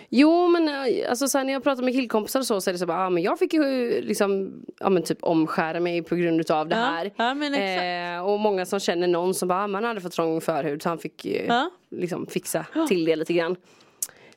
Jo 0.08 0.48
men 0.48 0.68
eh, 0.68 1.10
alltså 1.10 1.28
sen 1.28 1.46
när 1.46 1.52
jag 1.52 1.62
pratar 1.62 1.82
med 1.82 1.94
killkompisar 1.94 2.40
och 2.40 2.46
så 2.46 2.60
så 2.60 2.70
är 2.70 2.72
det 2.72 2.78
så 2.78 2.86
bara, 2.86 3.06
ah, 3.06 3.10
men 3.10 3.22
jag 3.22 3.38
fick 3.38 3.52
ju 3.54 4.00
liksom, 4.02 4.52
ja 4.80 4.90
men 4.90 5.02
typ 5.02 5.18
omskära 5.22 5.80
mig 5.80 6.02
på 6.02 6.16
grund 6.16 6.40
utav 6.40 6.68
det 6.68 6.76
Ja, 6.76 6.82
här. 6.82 7.12
ja, 7.16 7.34
men 7.34 7.54
exakt. 7.54 7.84
Eh, 8.20 8.32
och 8.32 8.40
många 8.40 8.66
som 8.66 8.80
känner 8.80 9.06
någon 9.06 9.34
som 9.34 9.48
bara, 9.48 9.64
ah, 9.64 9.66
man 9.66 9.84
hade 9.84 10.00
fått 10.00 10.12
trång 10.12 10.40
förhud 10.40 10.82
så 10.82 10.88
han 10.88 10.98
fick 10.98 11.26
eh, 11.26 11.46
Ja. 11.46 11.70
liksom 11.90 12.26
fixa 12.26 12.66
till 12.88 13.04
det 13.04 13.16
lite 13.16 13.32
grann. 13.32 13.56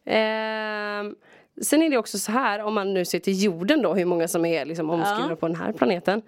Ehm, 0.05 1.15
sen 1.61 1.81
är 1.81 1.89
det 1.89 1.97
också 1.97 2.17
så 2.19 2.31
här 2.31 2.59
om 2.63 2.73
man 2.73 2.93
nu 2.93 3.05
ser 3.05 3.19
till 3.19 3.43
jorden 3.43 3.81
då 3.81 3.93
hur 3.93 4.05
många 4.05 4.27
som 4.27 4.45
är 4.45 4.65
liksom 4.65 4.89
omskurna 4.89 5.27
Ja. 5.29 5.35
på 5.35 5.47
den 5.47 5.55
här 5.55 5.71
planeten. 5.73 6.21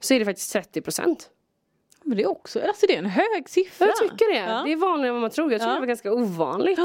Så 0.00 0.14
är 0.14 0.18
det 0.18 0.24
faktiskt 0.24 0.52
30 0.52 0.80
procent. 0.80 1.30
Men 2.04 2.16
det 2.16 2.22
är 2.22 2.30
också, 2.30 2.60
alltså 2.60 2.86
det 2.86 2.94
är 2.94 2.98
en 2.98 3.06
hög 3.06 3.48
siffra. 3.48 3.86
Jag 3.86 3.96
tycker 3.96 4.32
det. 4.34 4.38
Ja. 4.52 4.62
Det 4.66 4.72
är 4.72 4.76
vanligare 4.76 5.08
än 5.08 5.14
vad 5.14 5.20
man 5.20 5.30
tror. 5.30 5.52
Jag 5.52 5.60
tror 5.60 5.70
Ja. 5.70 5.74
det 5.74 5.80
var 5.80 5.86
ganska 5.86 6.12
ovanligt. 6.12 6.78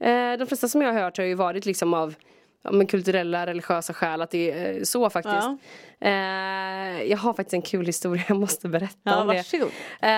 Eh, 0.00 0.32
de 0.38 0.46
flesta 0.46 0.68
som 0.68 0.82
jag 0.82 0.92
har 0.92 1.00
hört 1.00 1.16
har 1.18 1.24
ju 1.24 1.34
varit 1.34 1.66
liksom 1.66 1.94
av 1.94 2.14
ja, 2.62 2.72
men 2.72 2.86
kulturella, 2.86 3.46
religiösa 3.46 3.92
skäl 3.94 4.22
att 4.22 4.30
det 4.30 4.50
är 4.52 4.76
eh, 4.76 4.82
så 4.82 5.10
faktiskt. 5.10 5.34
Ja. 5.36 5.58
Eh, 6.00 7.02
jag 7.10 7.18
har 7.18 7.34
faktiskt 7.34 7.54
en 7.54 7.62
kul 7.62 7.86
historia 7.86 8.22
jag 8.28 8.36
måste 8.36 8.68
berätta 8.68 8.96
Ja, 9.02 9.20
om 9.20 9.26
det. 9.28 9.34
varsågod. 9.34 9.68
Eh, 10.02 10.10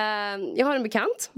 jag 0.58 0.66
har 0.66 0.76
en 0.76 0.82
bekant. 0.82 1.30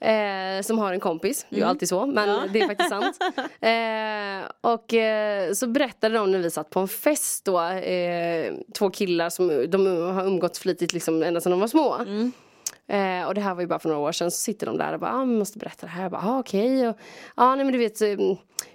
Eh, 0.00 0.62
som 0.62 0.78
har 0.78 0.92
en 0.92 1.00
kompis, 1.00 1.46
det 1.50 1.56
är 1.56 1.60
ju 1.60 1.66
alltid 1.66 1.88
så 1.88 2.06
men 2.06 2.52
det 2.52 2.60
är 2.60 2.66
faktiskt 2.66 2.90
sant. 2.90 3.18
Eh, 3.60 4.70
och 4.72 4.94
eh, 4.94 5.52
så 5.52 5.66
berättade 5.66 6.14
de 6.14 6.32
när 6.32 6.38
vi 6.38 6.50
satt 6.50 6.70
på 6.70 6.80
en 6.80 6.88
fest 6.88 7.44
då, 7.44 7.60
eh, 7.62 8.54
två 8.78 8.90
killar 8.90 9.30
som 9.30 9.70
de 9.70 9.86
har 9.86 10.26
umgåtts 10.26 10.58
flitigt 10.58 10.92
liksom 10.92 11.22
ända 11.22 11.40
sedan 11.40 11.50
de 11.50 11.60
var 11.60 11.68
små. 11.68 11.96
Eh, 12.86 13.26
och 13.26 13.34
det 13.34 13.40
här 13.40 13.54
var 13.54 13.60
ju 13.60 13.66
bara 13.66 13.78
för 13.78 13.88
några 13.88 14.00
år 14.02 14.12
sedan 14.12 14.30
så 14.30 14.36
sitter 14.36 14.66
de 14.66 14.78
där 14.78 14.92
och 14.92 15.00
bara, 15.00 15.12
ah, 15.12 15.24
måste 15.24 15.58
berätta 15.58 15.86
det 15.86 15.92
här. 15.92 16.02
Jag 16.02 16.12
bara, 16.12 16.22
ah, 16.24 16.38
okej. 16.38 16.88
Och, 16.88 16.96
ah, 17.34 17.54
nej 17.54 17.64
men 17.64 17.72
du 17.72 17.78
vet, 17.78 18.00
eh, 18.00 18.16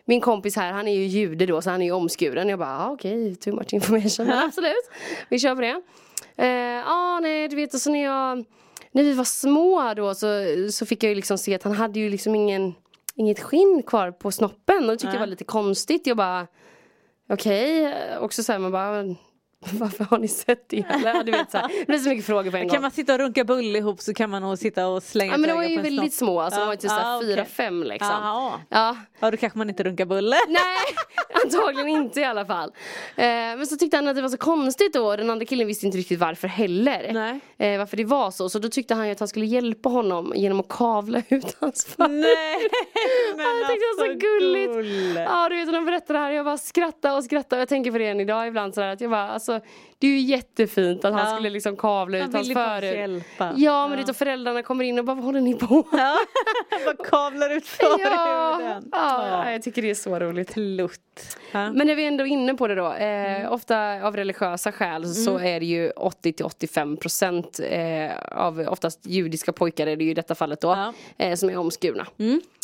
min 0.05 0.21
kompis 0.21 0.55
här 0.55 0.71
han 0.71 0.87
är 0.87 0.95
ju 0.95 1.03
jude 1.05 1.45
då 1.45 1.61
så 1.61 1.69
han 1.69 1.81
är 1.81 1.85
ju 1.85 1.91
omskuren. 1.91 2.49
Jag 2.49 2.59
bara, 2.59 2.79
ah, 2.79 2.89
okej, 2.91 3.35
too 3.35 3.55
much 3.55 3.73
information. 3.73 4.27
Men 4.27 4.37
absolut, 4.43 4.89
vi 5.29 5.39
kör 5.39 5.55
på 5.55 5.61
det. 5.61 5.81
Eh, 6.45 6.89
ah, 6.89 7.19
nej 7.19 7.47
du 7.47 7.55
vet, 7.55 7.73
och 7.73 7.81
så 7.81 7.91
när 7.91 8.03
jag, 8.03 8.45
när 8.91 9.03
vi 9.03 9.13
var 9.13 9.23
små 9.23 9.93
då 9.93 10.15
så, 10.15 10.27
så 10.71 10.85
fick 10.85 11.03
jag 11.03 11.09
ju 11.09 11.15
liksom 11.15 11.37
se 11.37 11.55
att 11.55 11.63
han 11.63 11.73
hade 11.73 11.99
ju 11.99 12.09
liksom 12.09 12.35
ingen, 12.35 12.73
inget 13.15 13.39
skinn 13.39 13.83
kvar 13.87 14.11
på 14.11 14.31
snoppen. 14.31 14.83
Och 14.83 14.91
det 14.91 14.97
tyckte 14.97 15.15
jag 15.15 15.19
var 15.19 15.27
lite 15.27 15.43
konstigt. 15.43 16.07
Jag 16.07 16.17
bara, 16.17 16.47
okej. 17.29 17.95
Också 18.19 18.43
så 18.43 18.51
här, 18.51 18.59
man 18.59 18.71
bara, 18.71 19.15
varför 19.71 20.03
har 20.03 20.17
ni 20.17 20.27
sett 20.27 20.69
det? 20.69 20.77
Eller, 20.89 21.23
du 21.23 21.31
vet 21.31 21.51
så 21.51 21.57
här. 21.57 21.67
Det 21.79 21.85
blir 21.87 21.97
så 21.97 22.09
mycket 22.09 22.25
frågor 22.25 22.51
på 22.51 22.57
en 22.57 22.63
gång. 22.67 22.73
Kan 22.73 22.81
man 22.81 22.91
sitta 22.91 23.13
och 23.13 23.19
runka 23.19 23.43
bulle 23.43 23.77
ihop 23.77 24.01
så 24.01 24.13
kan 24.13 24.29
man 24.29 24.41
nog 24.41 24.57
sitta 24.57 24.87
och 24.87 25.03
slänga 25.03 25.31
Ja 25.31 25.37
men 25.37 25.49
de 25.49 25.55
var 25.55 25.63
ju 25.63 25.81
väldigt 25.81 26.13
snopp. 26.13 26.29
små, 26.29 26.39
alltså 26.41 26.59
de 26.59 26.65
var 26.65 26.73
ju 26.73 26.77
typ 26.77 26.89
såhär 26.89 27.17
okej. 27.17 27.35
fyra, 27.35 27.45
fem 27.45 27.83
liksom. 27.83 28.09
Jaha. 28.09 28.59
Ja. 28.69 28.97
Ja 29.19 29.31
då 29.31 29.37
kanske 29.37 29.57
man 29.57 29.69
inte 29.69 29.83
runkar 29.83 30.05
bulle. 30.05 30.35
Nej, 30.47 30.61
antagligen 31.43 31.87
inte 31.87 32.19
i 32.19 32.23
alla 32.23 32.45
fall. 32.45 32.69
Eh, 33.15 33.25
men 33.25 33.67
så 33.67 33.75
tyckte 33.75 33.97
han 33.97 34.07
att 34.07 34.15
det 34.15 34.21
var 34.21 34.29
så 34.29 34.37
konstigt 34.37 34.93
då, 34.93 35.15
den 35.15 35.29
andra 35.29 35.45
killen 35.45 35.67
visste 35.67 35.85
inte 35.85 35.97
riktigt 35.97 36.19
varför 36.19 36.47
heller. 36.47 37.09
Nej. 37.13 37.39
Eh, 37.73 37.79
varför 37.79 37.97
det 37.97 38.05
var 38.05 38.31
så, 38.31 38.49
så 38.49 38.59
då 38.59 38.69
tyckte 38.69 38.93
han 38.95 39.05
ju 39.05 39.11
att 39.11 39.19
han 39.19 39.27
skulle 39.27 39.45
hjälpa 39.45 39.89
honom 39.89 40.33
genom 40.35 40.59
att 40.59 40.67
kavla 40.69 41.21
ut 41.29 41.57
hans 41.59 41.85
fötter. 41.85 42.07
Nej 42.07 42.69
men 43.37 43.45
jag 43.45 43.69
tyckte 43.69 43.85
det 43.85 43.97
var 43.97 44.05
så 44.05 44.11
alltså, 44.11 44.27
gulligt. 44.27 44.73
gulle. 44.73 45.21
Ja 45.21 45.49
du 45.49 45.55
vet 45.55 45.65
när 45.65 45.73
de 45.73 45.85
berättade 45.85 46.19
det 46.19 46.25
här, 46.25 46.31
jag 46.31 46.45
bara 46.45 46.57
skrattade 46.57 47.15
och 47.17 47.23
skrattade 47.23 47.55
och 47.55 47.61
jag 47.61 47.69
tänker 47.69 47.91
på 47.91 47.97
det 47.97 48.07
än 48.07 48.19
idag 48.19 48.47
ibland 48.47 48.73
sådär 48.73 48.87
att 48.87 49.01
jag 49.01 49.11
bara 49.11 49.29
alltså 49.29 49.48
alltså 49.53 49.69
det 49.99 50.07
är 50.07 50.11
ju 50.11 50.19
jättefint 50.19 51.05
att 51.05 51.11
Ja. 51.13 51.17
han 51.19 51.35
skulle 51.35 51.49
liksom 51.49 51.77
kavla 51.77 52.17
ut 52.17 52.33
hans 52.33 52.53
förhud. 52.53 52.93
hjälpa. 52.93 53.53
Ja 53.57 53.87
men 53.87 54.05
då 54.05 54.13
föräldrarna 54.13 54.63
kommer 54.63 54.83
in 54.83 54.99
och 54.99 55.05
bara 55.05 55.15
vad 55.15 55.23
håller 55.25 55.41
ni 55.41 55.53
på? 55.53 55.87
Ja, 55.91 56.15
bara 56.85 57.05
kavlar 57.09 57.49
ut 57.57 57.65
förhuden. 57.67 58.89
ja, 58.91 59.27
ja, 59.27 59.51
jag 59.51 59.63
tycker 59.63 59.81
det 59.81 59.89
är 59.89 59.95
så 59.95 60.19
roligt. 60.19 60.53
Plutt. 60.53 61.37
Ja. 61.51 61.71
Men 61.71 61.87
när 61.87 61.95
vi 61.95 62.05
ändå 62.05 62.23
är 62.23 62.27
inne 62.27 62.53
på 62.53 62.67
det 62.67 62.75
då, 62.75 62.93
eh, 62.93 63.19
Mm. 63.39 63.51
ofta 63.51 64.01
av 64.07 64.15
religiösa 64.15 64.71
skäl 64.71 65.05
så 65.13 65.37
är 65.39 65.59
det 65.59 65.65
ju 65.65 65.91
80-85% 65.95 67.59
eh, 67.59 68.11
av 68.31 68.59
oftast 68.59 68.99
judiska 69.05 69.53
pojkar 69.53 69.87
är 69.87 69.95
det 69.95 70.03
ju 70.03 70.11
i 70.11 70.13
detta 70.13 70.35
fallet 70.35 70.61
då, 70.61 70.67
Ja. 70.67 70.93
eh, 71.25 71.35
som 71.35 71.49
är 71.49 71.57
omskurna. 71.57 72.07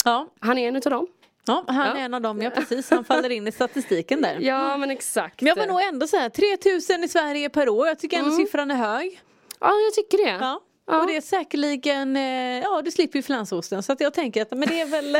Ja. 0.05 0.27
Han 0.39 0.57
är 0.57 0.67
en 0.67 0.75
utav 0.75 0.91
dem. 0.91 1.07
Ja, 1.45 1.63
han 1.67 1.75
Ja. 1.87 1.95
är 1.97 2.05
en 2.05 2.13
av 2.13 2.21
dem, 2.21 2.41
ja 2.41 2.49
precis. 2.49 2.89
Han 2.89 3.03
faller 3.03 3.29
in 3.29 3.47
i 3.47 3.51
statistiken 3.51 4.21
där. 4.21 4.37
Ja 4.39 4.77
men 4.77 4.91
exakt. 4.91 5.41
Men 5.41 5.47
jag 5.47 5.55
var 5.55 5.67
nog 5.67 5.81
ändå 5.81 6.07
så 6.07 6.17
här 6.17 6.29
3000 6.29 7.03
i 7.03 7.07
Sverige 7.07 7.49
per 7.49 7.69
år. 7.69 7.87
Jag 7.87 7.99
tycker 7.99 8.17
ändå 8.19 8.31
siffran 8.31 8.71
är 8.71 8.75
hög. 8.75 9.21
Ja 9.59 9.71
jag 9.85 9.93
tycker 9.93 10.17
det. 10.25 10.31
Ja. 10.45 10.61
Ja. 10.87 11.01
Och 11.01 11.07
det 11.07 11.17
är 11.17 11.21
säkerligen, 11.21 12.15
eh, 12.15 12.59
ja 12.59 12.81
du 12.85 12.91
slipper 12.91 13.19
ju 13.19 13.23
flansosten 13.23 13.83
så 13.83 13.93
att 13.93 13.99
jag 14.01 14.13
tänker 14.13 14.41
att 14.41 14.51
men 14.51 14.67
det 14.69 14.81
är 14.81 14.85
väl 14.85 15.17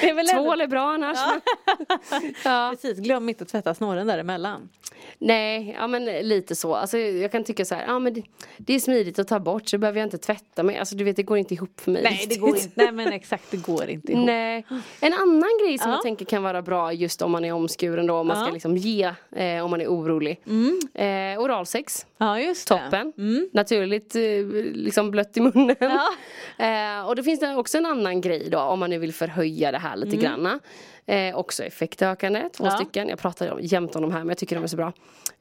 det 0.00 0.10
är 0.10 0.14
väl 0.14 0.28
ändå- 0.30 0.42
Tvål 0.44 0.60
är 0.60 0.66
bra 0.66 0.90
annars. 0.92 1.18
Ja. 2.44 2.68
Precis, 2.72 2.98
glöm 2.98 3.28
inte 3.28 3.42
att 3.44 3.48
tvätta 3.48 3.74
snåren 3.74 4.06
däremellan. 4.06 4.68
Nej, 5.18 5.76
ja 5.78 5.86
men 5.86 6.04
lite 6.04 6.54
så. 6.56 6.74
Alltså, 6.74 6.98
jag 6.98 7.32
kan 7.32 7.44
tycka 7.44 7.64
så 7.64 7.74
här, 7.74 7.84
ja 7.86 7.98
men 7.98 8.14
det, 8.14 8.22
det 8.56 8.74
är 8.74 8.78
smidigt 8.80 9.18
att 9.18 9.28
ta 9.28 9.38
bort 9.40 9.68
så 9.68 9.78
behöver 9.78 9.98
jag 10.00 10.06
inte 10.06 10.18
tvätta 10.18 10.62
mig. 10.62 10.78
Alltså 10.78 10.96
du 10.96 11.04
vet 11.04 11.16
det 11.16 11.22
går 11.22 11.38
inte 11.38 11.54
ihop 11.54 11.80
för 11.80 11.90
mig. 11.90 12.02
Nej 12.02 12.26
det 12.28 12.36
går 12.36 12.48
inte, 12.56 12.68
nej 12.74 12.92
men 12.92 13.12
exakt 13.12 13.50
det 13.50 13.56
går 13.56 13.84
inte 13.90 14.12
ihop. 14.12 14.26
Nej. 14.26 14.66
En 15.00 15.12
annan 15.12 15.50
grej 15.64 15.78
som 15.78 15.90
Ja. 15.90 15.96
jag 15.96 16.02
tänker 16.02 16.24
kan 16.24 16.42
vara 16.42 16.62
bra 16.62 16.92
just 16.92 17.22
om 17.22 17.30
man 17.30 17.44
är 17.44 17.52
omskuren 17.52 18.06
då, 18.06 18.14
om 18.14 18.26
man 18.26 18.36
Ja. 18.38 18.44
ska 18.44 18.52
liksom 18.52 18.76
ge 18.76 19.12
eh, 19.36 19.64
om 19.64 19.70
man 19.70 19.80
är 19.80 19.86
orolig. 19.86 20.40
Eh, 20.94 21.40
oralsex, 21.40 22.06
Ja 22.18 22.40
just 22.40 22.68
det. 22.68 22.78
toppen. 22.78 23.12
Naturligt 23.52 24.14
eh, 24.16 24.22
liksom 24.74 25.10
blött 25.10 25.36
i 25.36 25.40
munnen. 25.40 25.76
Eh, 26.58 27.06
och 27.08 27.16
då 27.16 27.22
finns 27.22 27.40
det 27.40 27.56
också 27.56 27.78
en 27.78 27.86
annan 27.86 28.20
grej 28.20 28.48
då 28.50 28.58
om 28.58 28.78
man 28.80 28.90
nu 28.90 28.98
vill 28.98 29.12
förhöja 29.14 29.72
det 29.72 29.78
här 29.78 29.96
lite 29.96 30.16
granna. 30.16 30.60
Eh, 31.06 31.36
också 31.36 31.64
effektökande, 31.64 32.48
två 32.52 32.64
Mm. 32.64 32.72
Ja. 32.78 32.84
stycken. 32.84 33.08
Jag 33.08 33.18
pratar 33.18 33.58
jämt 33.60 33.96
om 33.96 34.02
de 34.02 34.12
här 34.12 34.18
men 34.18 34.28
jag 34.28 34.38
tycker 34.38 34.56
de 34.56 34.64
är 34.64 34.68
så 34.68 34.76
bra. 34.76 34.92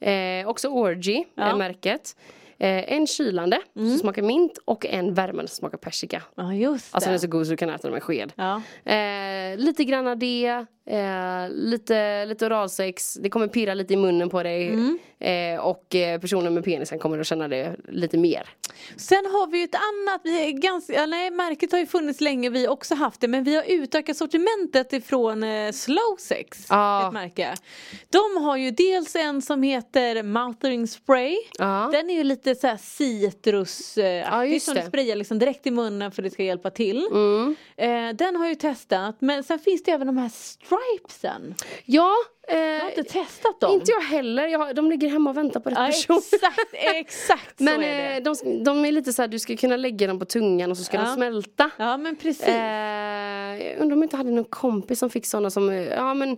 Eh, 0.09 0.47
också 0.47 0.67
Orgy 0.67 1.23
Ja. 1.35 1.43
Mm. 1.43 1.53
är 1.53 1.57
märket. 1.67 2.15
Eh, 2.59 2.93
en 2.93 3.07
kylande 3.07 3.61
som 3.73 3.97
smakar 3.97 4.21
mint 4.21 4.57
och 4.65 4.85
en 4.85 5.13
värmande 5.13 5.47
som 5.47 5.55
smakar 5.55 5.77
persika. 5.77 6.23
Ja 6.35 6.53
just 6.53 6.91
det. 6.91 6.95
Alltså 6.95 7.07
den 7.07 7.13
är 7.15 7.19
så 7.19 7.27
god 7.27 7.45
så 7.45 7.51
du 7.51 7.57
kan 7.57 7.69
äta 7.69 7.81
den 7.81 7.91
med 7.93 8.03
sked. 8.03 8.33
Ja. 8.35 8.61
Eh, 8.91 9.57
lite 9.57 9.83
grann 9.83 10.07
av 10.07 10.17
det, 10.17 10.65
eh, 10.89 11.49
lite, 11.49 12.25
lite 12.25 12.45
oralsex, 12.45 13.13
det 13.13 13.29
kommer 13.29 13.47
pirra 13.47 13.73
lite 13.73 13.93
i 13.93 13.97
munnen 13.97 14.29
på 14.29 14.43
dig. 14.43 14.67
Mm. 14.67 14.99
Eh, 15.19 15.59
och 15.65 15.95
eh, 15.95 16.19
personen 16.21 16.53
med 16.53 16.63
penisen 16.63 16.99
kommer 16.99 17.19
att 17.19 17.27
känna 17.27 17.47
det 17.47 17.75
lite 17.89 18.17
mer. 18.17 18.43
Sen 18.97 19.25
har 19.25 19.47
vi 19.47 19.57
ju 19.57 19.63
ett 19.63 19.75
annat, 19.75 20.21
vi 20.23 20.53
ganska, 20.53 21.05
nej 21.05 21.31
märket 21.31 21.71
har 21.71 21.79
ju 21.79 21.85
funnits 21.85 22.21
länge, 22.21 22.49
vi 22.49 22.65
har 22.65 22.73
också 22.73 22.95
haft 22.95 23.21
det 23.21 23.27
men 23.27 23.43
vi 23.43 23.55
har 23.55 23.63
utökat 23.67 24.17
sortimentet 24.17 24.93
ifrån 24.93 25.43
eh, 25.43 25.71
Slow 25.71 26.15
Sex, 26.19 26.65
Ja. 26.69 27.07
ett 27.07 27.13
märke. 27.13 27.53
De 28.09 28.43
har 28.43 28.57
ju 28.57 28.71
dels 28.71 29.15
en 29.15 29.41
som 29.41 29.63
heter 29.63 30.23
Mouthing 30.23 30.87
Spray, 30.87 31.37
Ja. 31.59 31.89
den 31.91 32.09
är 32.09 32.13
ju 32.13 32.23
lite 32.23 32.55
citrusaktig 32.81 34.23
Ja, 34.31 34.45
just 34.45 34.65
som 34.65 34.73
det. 34.75 34.81
du 34.81 34.87
sprayar 34.87 35.15
liksom 35.15 35.39
direkt 35.39 35.67
i 35.67 35.71
munnen 35.71 36.11
för 36.11 36.21
det 36.21 36.29
ska 36.29 36.43
hjälpa 36.43 36.69
till. 36.69 37.07
Mm. 37.11 37.55
Eh, 37.77 38.15
den 38.15 38.35
har 38.35 38.43
jag 38.45 38.49
ju 38.51 38.55
testat 38.55 39.15
men 39.19 39.43
sen 39.43 39.59
finns 39.59 39.83
det 39.83 39.91
även 39.91 40.07
de 40.07 40.17
här 40.17 40.29
stripesen. 40.29 41.55
Ja, 41.85 42.13
eh, 42.47 42.57
Jag 42.57 42.79
har 42.81 42.89
inte 42.89 43.03
testat 43.03 43.59
dem. 43.59 43.71
inte 43.71 43.91
jag 43.91 44.01
heller. 44.01 44.47
Jag, 44.47 44.59
har- 44.59 44.73
de 44.73 44.89
ligger 44.89 45.07
hemma 45.09 45.29
och 45.29 45.37
väntar 45.37 45.59
på 45.59 45.69
rätt 45.69 45.77
Ja, 45.79 45.85
person. 45.87 46.17
exakt, 46.33 46.73
exakt 46.73 47.53
Men 47.59 47.75
så 47.75 47.81
är 47.81 47.97
det. 47.97 48.15
eh, 48.17 48.23
de, 48.43 48.63
de 48.63 48.85
är 48.85 48.91
lite 48.91 49.13
så 49.13 49.21
här, 49.21 49.27
du 49.29 49.39
ska 49.39 49.55
kunna 49.57 49.75
lägga 49.77 50.07
dem 50.07 50.19
på 50.19 50.25
tungan 50.25 50.71
och 50.71 50.77
så 50.77 50.83
ska 50.83 50.97
Ja. 50.97 51.03
de 51.03 51.13
smälta. 51.15 51.69
Ja 51.77 51.97
men 51.97 52.15
precis. 52.15 52.47
Eh, 52.47 52.55
jag 53.67 53.77
undrar 53.79 53.95
om 53.95 54.01
jag 54.01 54.05
inte 54.05 54.17
hade 54.17 54.31
någon 54.31 54.43
kompis 54.45 54.99
som 54.99 55.09
fick 55.09 55.25
sådana 55.25 55.49
som, 55.49 55.69
eh, 55.69 55.75
ja 55.85 56.13
men 56.13 56.37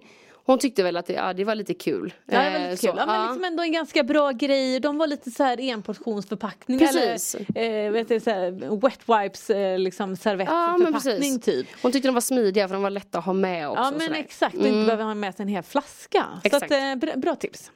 hon 0.49 0.59
tyckte 0.59 0.83
väl 0.83 0.97
att 0.97 1.05
det, 1.05 1.13
ja, 1.13 1.33
det 1.33 1.43
var 1.43 1.55
lite 1.55 1.73
kul. 1.73 2.13
Ja, 2.25 2.37
det 2.41 2.49
var 2.49 2.59
Eh, 2.59 2.69
lite 2.69 2.81
så, 2.81 2.87
kul. 2.87 2.95
Ja, 2.97 3.05
men 3.05 3.15
ja. 3.15 3.27
liksom 3.27 3.43
ändå 3.43 3.63
en 3.63 3.71
ganska 3.71 4.03
bra 4.03 4.31
grej. 4.31 4.79
De 4.79 4.97
var 4.97 5.07
lite 5.07 5.31
så 5.31 5.43
här 5.43 5.59
enportionsförpackning. 5.61 6.79
Precis. 6.79 7.35
Eller 7.55 7.85
eh, 7.85 7.91
vet 7.91 8.07
du, 8.07 8.19
så 8.19 8.29
här, 8.29 8.51
wet 8.81 8.99
wipes 9.23 9.49
eh, 9.49 9.79
liksom 9.79 10.09
Ja, 10.09 10.15
servettförpackning 10.15 11.39
precis. 11.39 11.45
typ. 11.45 11.67
Hon 11.81 11.91
tyckte 11.91 12.07
de 12.07 12.13
var 12.13 12.21
smidiga 12.21 12.67
för 12.67 12.75
de 12.75 12.83
var 12.83 12.89
lätta 12.89 13.17
att 13.19 13.25
ha 13.25 13.33
med 13.33 13.69
också. 13.69 13.83
Ja 13.83 13.91
men 13.97 14.13
exakt, 14.13 14.55
och 14.55 14.67
inte 14.67 14.85
behöver 14.85 15.03
ha 15.03 15.13
med 15.15 15.35
sig 15.35 15.43
en 15.43 15.49
hel 15.49 15.63
flaska. 15.63 16.25
Exakt. 16.43 16.69
Så 16.69 16.75
att, 16.75 16.81
eh, 16.81 16.95
bra, 16.95 17.15
bra 17.15 17.35
tips. 17.35 17.71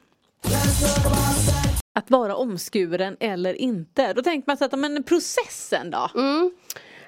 Att 1.92 2.10
vara 2.10 2.36
omskuren 2.36 3.16
eller 3.20 3.54
inte. 3.54 4.12
Då 4.12 4.22
tänker 4.22 4.50
man 4.50 4.56
så 4.56 4.64
att, 4.64 4.78
men 4.78 5.02
processen 5.02 5.90
då? 5.90 6.10
Mm. 6.14 6.50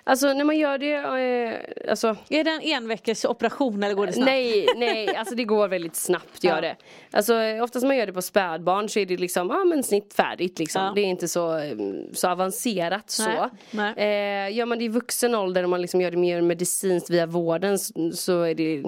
Alltså 0.08 0.32
när 0.32 0.44
man 0.44 0.58
gör 0.58 0.78
det, 0.78 0.92
eh, 0.94 1.90
alltså 1.90 2.16
Är 2.28 2.44
det 2.44 2.50
en 2.50 2.60
enveckors 2.62 3.24
operation 3.24 3.82
eller 3.82 3.94
går 3.94 4.06
det 4.06 4.12
snabbt? 4.12 4.26
Nej, 4.26 4.66
nej, 4.76 5.16
alltså 5.16 5.34
det 5.34 5.44
går 5.44 5.68
väldigt 5.68 5.96
snabbt 5.96 6.44
gör 6.44 6.54
Ja. 6.54 6.60
det. 6.60 6.76
Alltså 7.12 7.34
oftast 7.62 7.86
man 7.86 7.96
gör 7.96 8.06
det 8.06 8.12
på 8.12 8.22
spädbarn 8.22 8.88
så 8.88 8.98
är 8.98 9.06
det 9.06 9.16
liksom, 9.16 9.48
ja 9.50 9.64
men 9.64 9.82
snitt 9.82 10.14
färdigt 10.14 10.58
liksom. 10.58 10.82
Ja. 10.82 10.92
Det 10.94 11.00
är 11.00 11.04
inte 11.04 11.28
så, 11.28 11.50
mm, 11.52 12.14
så 12.14 12.28
avancerat 12.28 13.10
så. 13.10 13.24
Nej, 13.70 13.94
nej. 13.96 14.46
Eh, 14.48 14.56
gör 14.56 14.66
man 14.66 14.78
det 14.78 14.84
i 14.84 14.88
vuxen 14.88 15.34
ålder 15.34 15.62
och 15.62 15.68
man 15.70 15.82
liksom 15.82 16.00
gör 16.00 16.10
det 16.10 16.16
mer 16.16 16.40
medicinskt 16.40 17.10
via 17.10 17.26
vården 17.26 17.74
s- 17.74 17.92
så 18.12 18.42
är 18.42 18.54
det 18.54 18.82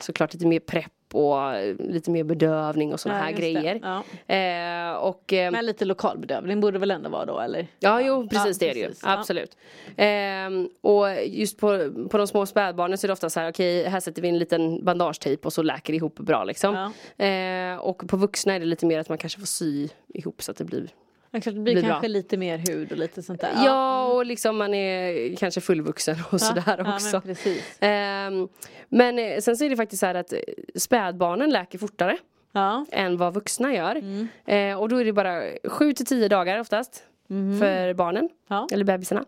såklart 0.00 0.32
lite 0.34 0.46
mer 0.46 0.60
prepp 0.60 0.92
och 1.14 1.54
eh, 1.54 1.76
lite 1.78 2.10
mer 2.10 2.24
bedövning 2.24 2.92
och 2.92 3.00
sådana 3.00 3.18
Ja, 3.20 3.24
här 3.24 3.32
grejer. 3.32 3.80
Ja. 3.82 4.02
Eh, 4.34 4.92
och 4.96 5.32
eh, 5.32 5.50
Men 5.50 5.66
lite 5.66 5.84
lokalbedövning 5.84 6.60
borde 6.60 6.78
väl 6.78 6.90
ändå 6.90 7.10
vara 7.10 7.24
då 7.24 7.40
eller? 7.40 7.66
Ja, 7.80 8.00
jo 8.00 8.28
precis 8.28 8.58
det 8.58 8.70
är 8.70 8.74
det 8.74 8.80
ju. 8.80 8.90
Absolut. 9.02 9.56
Ehm, 9.96 10.68
och 10.80 11.06
just 11.26 11.58
på, 11.58 11.92
på 12.10 12.18
de 12.18 12.26
små 12.26 12.46
spädbarnen 12.46 12.98
så 12.98 13.06
är 13.06 13.08
det 13.08 13.12
ofta 13.12 13.30
så 13.30 13.40
här, 13.40 13.50
okej 13.50 13.84
här 13.84 14.00
sätter 14.00 14.22
vi 14.22 14.28
en 14.28 14.38
liten 14.38 14.84
bandagetejp 14.84 15.46
och 15.46 15.52
så 15.52 15.62
läker 15.62 15.92
det 15.92 15.96
ihop 15.96 16.18
bra 16.18 16.44
liksom. 16.44 16.92
Ehm, 17.18 17.78
och 17.78 18.02
på 18.08 18.16
vuxna 18.16 18.54
är 18.54 18.60
det 18.60 18.66
lite 18.66 18.86
mer 18.86 18.98
att 18.98 19.08
man 19.08 19.18
kanske 19.18 19.38
får 19.38 19.46
sy 19.46 19.88
ihop 20.14 20.42
så 20.42 20.50
att 20.50 20.56
det 20.56 20.64
blir 20.64 20.88
Ja, 21.34 21.40
det 21.44 21.52
blir 21.52 21.62
Blir 21.62 21.82
bra. 21.82 21.90
kanske 21.90 22.08
lite 22.08 22.36
mer 22.36 22.58
hud 22.58 22.92
och 22.92 22.98
lite 22.98 23.22
sånt 23.22 23.40
där. 23.40 23.52
Ja, 23.64 24.04
och 24.06 24.26
liksom 24.26 24.56
man 24.56 24.74
är 24.74 25.36
kanske 25.36 25.60
fullvuxen 25.60 26.16
och 26.30 26.40
sådär 26.40 26.84
ja, 26.86 26.94
också. 26.94 27.10
Men 27.12 27.22
precis. 27.22 27.76
Ehm, 27.80 28.48
men 28.88 29.18
eh, 29.18 29.38
sen 29.40 29.56
så 29.56 29.64
är 29.64 29.70
det 29.70 29.76
faktiskt 29.76 30.00
så 30.00 30.06
här 30.06 30.14
att 30.14 30.32
eh, 30.32 30.38
spädbarnen 30.74 31.50
läker 31.50 31.78
fortare 31.78 32.16
Ja. 32.52 32.86
än 32.92 33.16
vad 33.16 33.34
vuxna 33.34 33.74
gör. 33.74 33.96
Mm. 33.96 34.28
Eh, 34.46 34.80
och 34.80 34.88
då 34.88 34.96
är 34.96 35.04
det 35.04 35.12
bara 35.12 35.42
7 35.64 35.92
till 35.92 36.06
10 36.06 36.28
dagar 36.28 36.60
oftast 36.60 37.02
för 37.60 37.94
barnen. 37.94 38.28
Ja. 38.48 38.68
eller 38.72 38.84
bebisarna. 38.84 39.24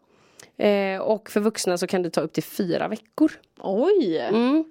Eh, 0.56 1.00
och 1.00 1.30
för 1.30 1.40
vuxna 1.40 1.78
så 1.78 1.86
kan 1.86 2.02
det 2.02 2.10
ta 2.10 2.20
upp 2.20 2.32
till 2.32 2.42
fyra 2.42 2.88
veckor. 2.88 3.32
Oj! 3.60 4.18
Mm. 4.18 4.64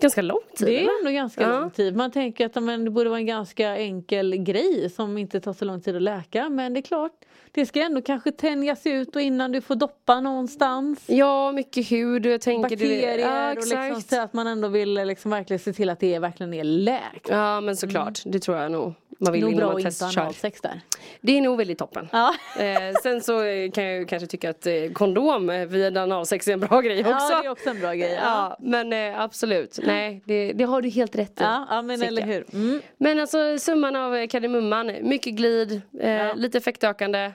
Ganska 0.00 0.22
lång 0.22 0.40
tid. 0.56 0.66
Det 0.68 0.76
är 0.76 0.80
eller? 0.80 0.98
ändå 0.98 1.10
ganska 1.10 1.42
Ja. 1.42 1.60
lång 1.60 1.70
tid. 1.70 1.96
Man 1.96 2.10
tänker 2.10 2.46
att 2.46 2.62
men, 2.62 2.84
det 2.84 2.90
borde 2.90 3.10
vara 3.10 3.18
en 3.20 3.26
ganska 3.26 3.76
enkel 3.76 4.36
grej 4.36 4.90
som 4.90 5.18
inte 5.18 5.40
tar 5.40 5.52
så 5.52 5.64
lång 5.64 5.80
tid 5.80 5.96
att 5.96 6.02
läka. 6.02 6.48
Men 6.48 6.74
det 6.74 6.80
är 6.80 6.82
klart, 6.82 7.12
det 7.52 7.66
ska 7.66 7.80
ändå 7.80 8.02
kanske 8.02 8.32
tänjas 8.32 8.86
ut 8.86 9.16
och 9.16 9.22
innan 9.22 9.52
du 9.52 9.60
får 9.60 9.74
doppa 9.74 10.20
någonstans. 10.20 11.04
Ja, 11.06 11.52
mycket 11.52 11.90
hud 11.90 12.26
jag 12.26 12.40
tänker 12.40 12.62
Bakterier 12.70 13.16
det. 13.16 13.22
Ja, 13.22 13.50
och 13.50 13.56
liksom 13.56 14.20
att 14.24 14.32
man 14.32 14.46
ändå 14.46 14.68
vill 14.68 14.94
liksom 14.94 15.30
verkligen 15.30 15.60
se 15.60 15.72
till 15.72 15.90
att 15.90 16.00
det 16.00 16.18
verkligen 16.18 16.54
är 16.54 16.64
läkt. 16.64 17.28
Ja 17.28 17.60
men 17.60 17.76
såklart, 17.76 18.20
det 18.24 18.38
tror 18.38 18.56
jag 18.56 18.72
nog 18.72 18.94
man 19.18 19.32
vill 19.32 19.42
Nog 19.42 19.52
innan 19.52 19.64
bra 19.66 19.72
man 19.72 19.82
testkör. 19.82 20.20
analsex 20.20 20.60
där. 20.60 20.80
Det 21.20 21.36
är 21.38 21.40
nog 21.40 21.58
väldigt 21.58 21.78
toppen. 21.78 22.08
Ja. 22.12 22.34
Eh, 22.58 22.92
sen 23.02 23.20
så 23.20 23.42
eh, 23.42 23.70
kan 23.70 23.84
jag 23.84 23.98
ju 23.98 24.04
kanske 24.06 24.26
tycka 24.26 24.50
att 24.50 24.66
eh, 24.66 24.74
kondom 24.92 25.50
eh, 25.50 25.66
via 25.66 26.02
analsex 26.02 26.48
är 26.48 26.52
en 26.52 26.60
bra 26.60 26.80
grej 26.80 27.00
också. 27.00 27.10
ja, 27.10 27.40
det 27.42 27.46
är 27.46 27.50
också 27.50 27.70
en 27.70 27.80
bra 27.80 27.94
grej. 27.94 28.12
Ja, 28.12 28.20
Ja, 28.22 28.56
men 28.60 28.92
eh, 28.92 29.20
absolut. 29.20 29.78
Nej, 29.82 30.22
det, 30.24 30.52
det 30.52 30.64
har 30.64 30.82
du 30.82 30.88
helt 30.88 31.16
rätt 31.16 31.30
i. 31.40 31.42
ja, 31.44 31.66
ja 31.70 31.82
men 31.82 32.02
eller 32.02 32.22
hur. 32.22 32.44
Mm. 32.52 32.80
Men 32.98 33.20
alltså 33.20 33.58
summan 33.58 33.96
av 33.96 34.26
kardemumman, 34.26 34.92
mycket 35.02 35.34
glid, 35.34 35.80
eh, 36.00 36.36
lite 36.36 36.58
effektökande. 36.58 37.32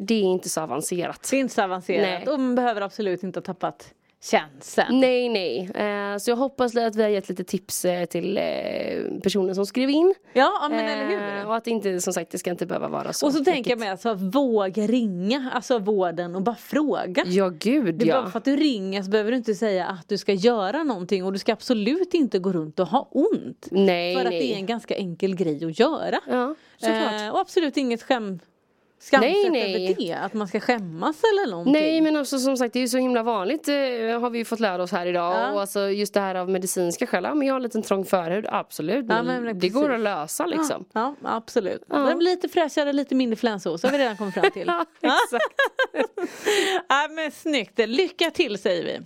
Det 0.00 0.14
är 0.14 0.22
inte 0.22 0.48
så 0.48 0.60
avancerat. 0.60 1.28
Det 1.30 1.36
är 1.36 1.40
inte 1.40 1.54
så 1.54 1.62
avancerat 1.62 2.02
Nej. 2.24 2.34
och 2.34 2.40
man 2.40 2.54
behöver 2.54 2.80
absolut 2.80 3.22
inte 3.22 3.38
ha 3.38 3.44
tappat 3.44 3.92
känseln. 4.22 5.00
Nej, 5.00 5.28
nej. 5.28 5.70
Eh, 5.74 6.18
så 6.18 6.30
jag 6.30 6.36
hoppas 6.36 6.76
att 6.76 6.96
vi 6.96 7.02
har 7.02 7.08
gett 7.08 7.28
lite 7.28 7.44
tips 7.44 7.84
eh, 7.84 8.04
till 8.04 8.36
eh, 8.38 8.42
personen 9.22 9.54
som 9.54 9.66
skrev 9.66 9.90
in. 9.90 10.14
Ja, 10.32 10.58
ja 10.62 10.68
men 10.70 10.84
eller 10.84 10.96
Eh, 11.16 11.20
hur. 11.38 11.46
och 11.46 11.56
att 11.56 11.66
inte, 11.66 12.00
som 12.00 12.12
sagt, 12.12 12.30
det 12.30 12.38
ska 12.38 12.50
inte 12.50 12.66
behöva 12.66 12.88
vara 12.88 13.12
så. 13.12 13.26
Och 13.26 13.32
så 13.32 13.44
tänker 13.44 13.70
jag 13.70 13.78
mig 13.78 13.88
alltså, 13.88 14.14
våga 14.14 14.86
ringa, 14.86 15.50
alltså 15.54 15.78
vården 15.78 16.36
och 16.36 16.42
bara 16.42 16.56
fråga. 16.56 17.24
Ja, 17.26 17.48
gud 17.48 17.94
Det 17.94 18.04
är 18.04 18.12
bara 18.12 18.24
ja. 18.24 18.30
för 18.30 18.38
att 18.38 18.44
du 18.44 18.56
ringer 18.56 19.02
så 19.02 19.10
behöver 19.10 19.30
du 19.30 19.36
inte 19.36 19.54
säga 19.54 19.86
att 19.86 20.08
du 20.08 20.18
ska 20.18 20.32
göra 20.32 20.82
någonting 20.82 21.24
och 21.24 21.32
du 21.32 21.38
ska 21.38 21.52
absolut 21.52 22.14
inte 22.14 22.38
gå 22.38 22.52
runt 22.52 22.78
och 22.80 22.86
ha 22.88 23.08
ont. 23.10 23.68
Nej, 23.70 24.14
för 24.14 24.24
att 24.24 24.30
nej. 24.30 24.38
det 24.40 24.54
är 24.54 24.56
en 24.56 24.66
ganska 24.66 24.96
enkel 24.96 25.34
grej 25.36 25.64
att 25.64 25.78
göra. 25.78 26.18
Ja, 26.28 26.54
såklart. 26.76 27.20
Eh, 27.20 27.28
och 27.30 27.40
absolut 27.40 27.76
inget 27.76 28.02
skäm, 28.02 28.38
skamset 29.06 29.30
Nej, 29.30 29.50
nej. 29.50 29.84
över 29.86 29.94
det? 29.94 30.12
Att 30.12 30.34
man 30.34 30.48
ska 30.48 30.60
skämmas 30.60 31.16
eller 31.24 31.50
någonting? 31.50 31.72
Nej 31.72 32.00
men 32.00 32.16
också 32.16 32.38
som 32.38 32.56
sagt 32.56 32.72
det 32.72 32.78
är 32.78 32.80
ju 32.80 32.88
så 32.88 32.98
himla 32.98 33.22
vanligt 33.22 33.68
eh, 33.68 33.74
har 34.20 34.30
vi 34.30 34.38
ju 34.38 34.44
fått 34.44 34.60
lära 34.60 34.82
oss 34.82 34.92
här 34.92 35.06
idag. 35.06 35.34
Ja. 35.34 35.52
Och 35.52 35.60
alltså 35.60 35.88
just 35.90 36.14
det 36.14 36.20
här 36.20 36.34
av 36.34 36.50
medicinska 36.50 37.06
skäl, 37.06 37.24
ja 37.24 37.34
men 37.34 37.46
jag 37.46 37.54
har 37.54 37.56
en 37.56 37.62
liten 37.62 37.82
trång 37.82 38.04
förhud, 38.04 38.46
absolut. 38.48 39.06
Ja, 39.08 39.22
Men 39.22 39.44
men 39.44 39.58
det 39.58 39.68
går 39.68 39.92
att 39.92 40.00
lösa 40.00 40.46
liksom. 40.46 40.84
Ja, 40.92 41.14
ja 41.22 41.34
absolut. 41.36 41.82
Lite 42.20 42.48
fräschare, 42.48 42.92
lite 42.92 43.14
mindre 43.14 43.36
flänsås 43.36 43.82
har 43.82 43.90
vi 43.90 43.98
redan 43.98 44.16
kommit 44.16 44.34
fram 44.34 44.50
till. 44.50 44.66
Ja, 45.00 45.12
exakt. 45.22 45.54
ja, 46.88 47.08
men 47.10 47.30
snyggt, 47.30 47.78
lycka 47.78 48.30
till 48.30 48.58
säger 48.58 48.84
vi. 48.84 49.00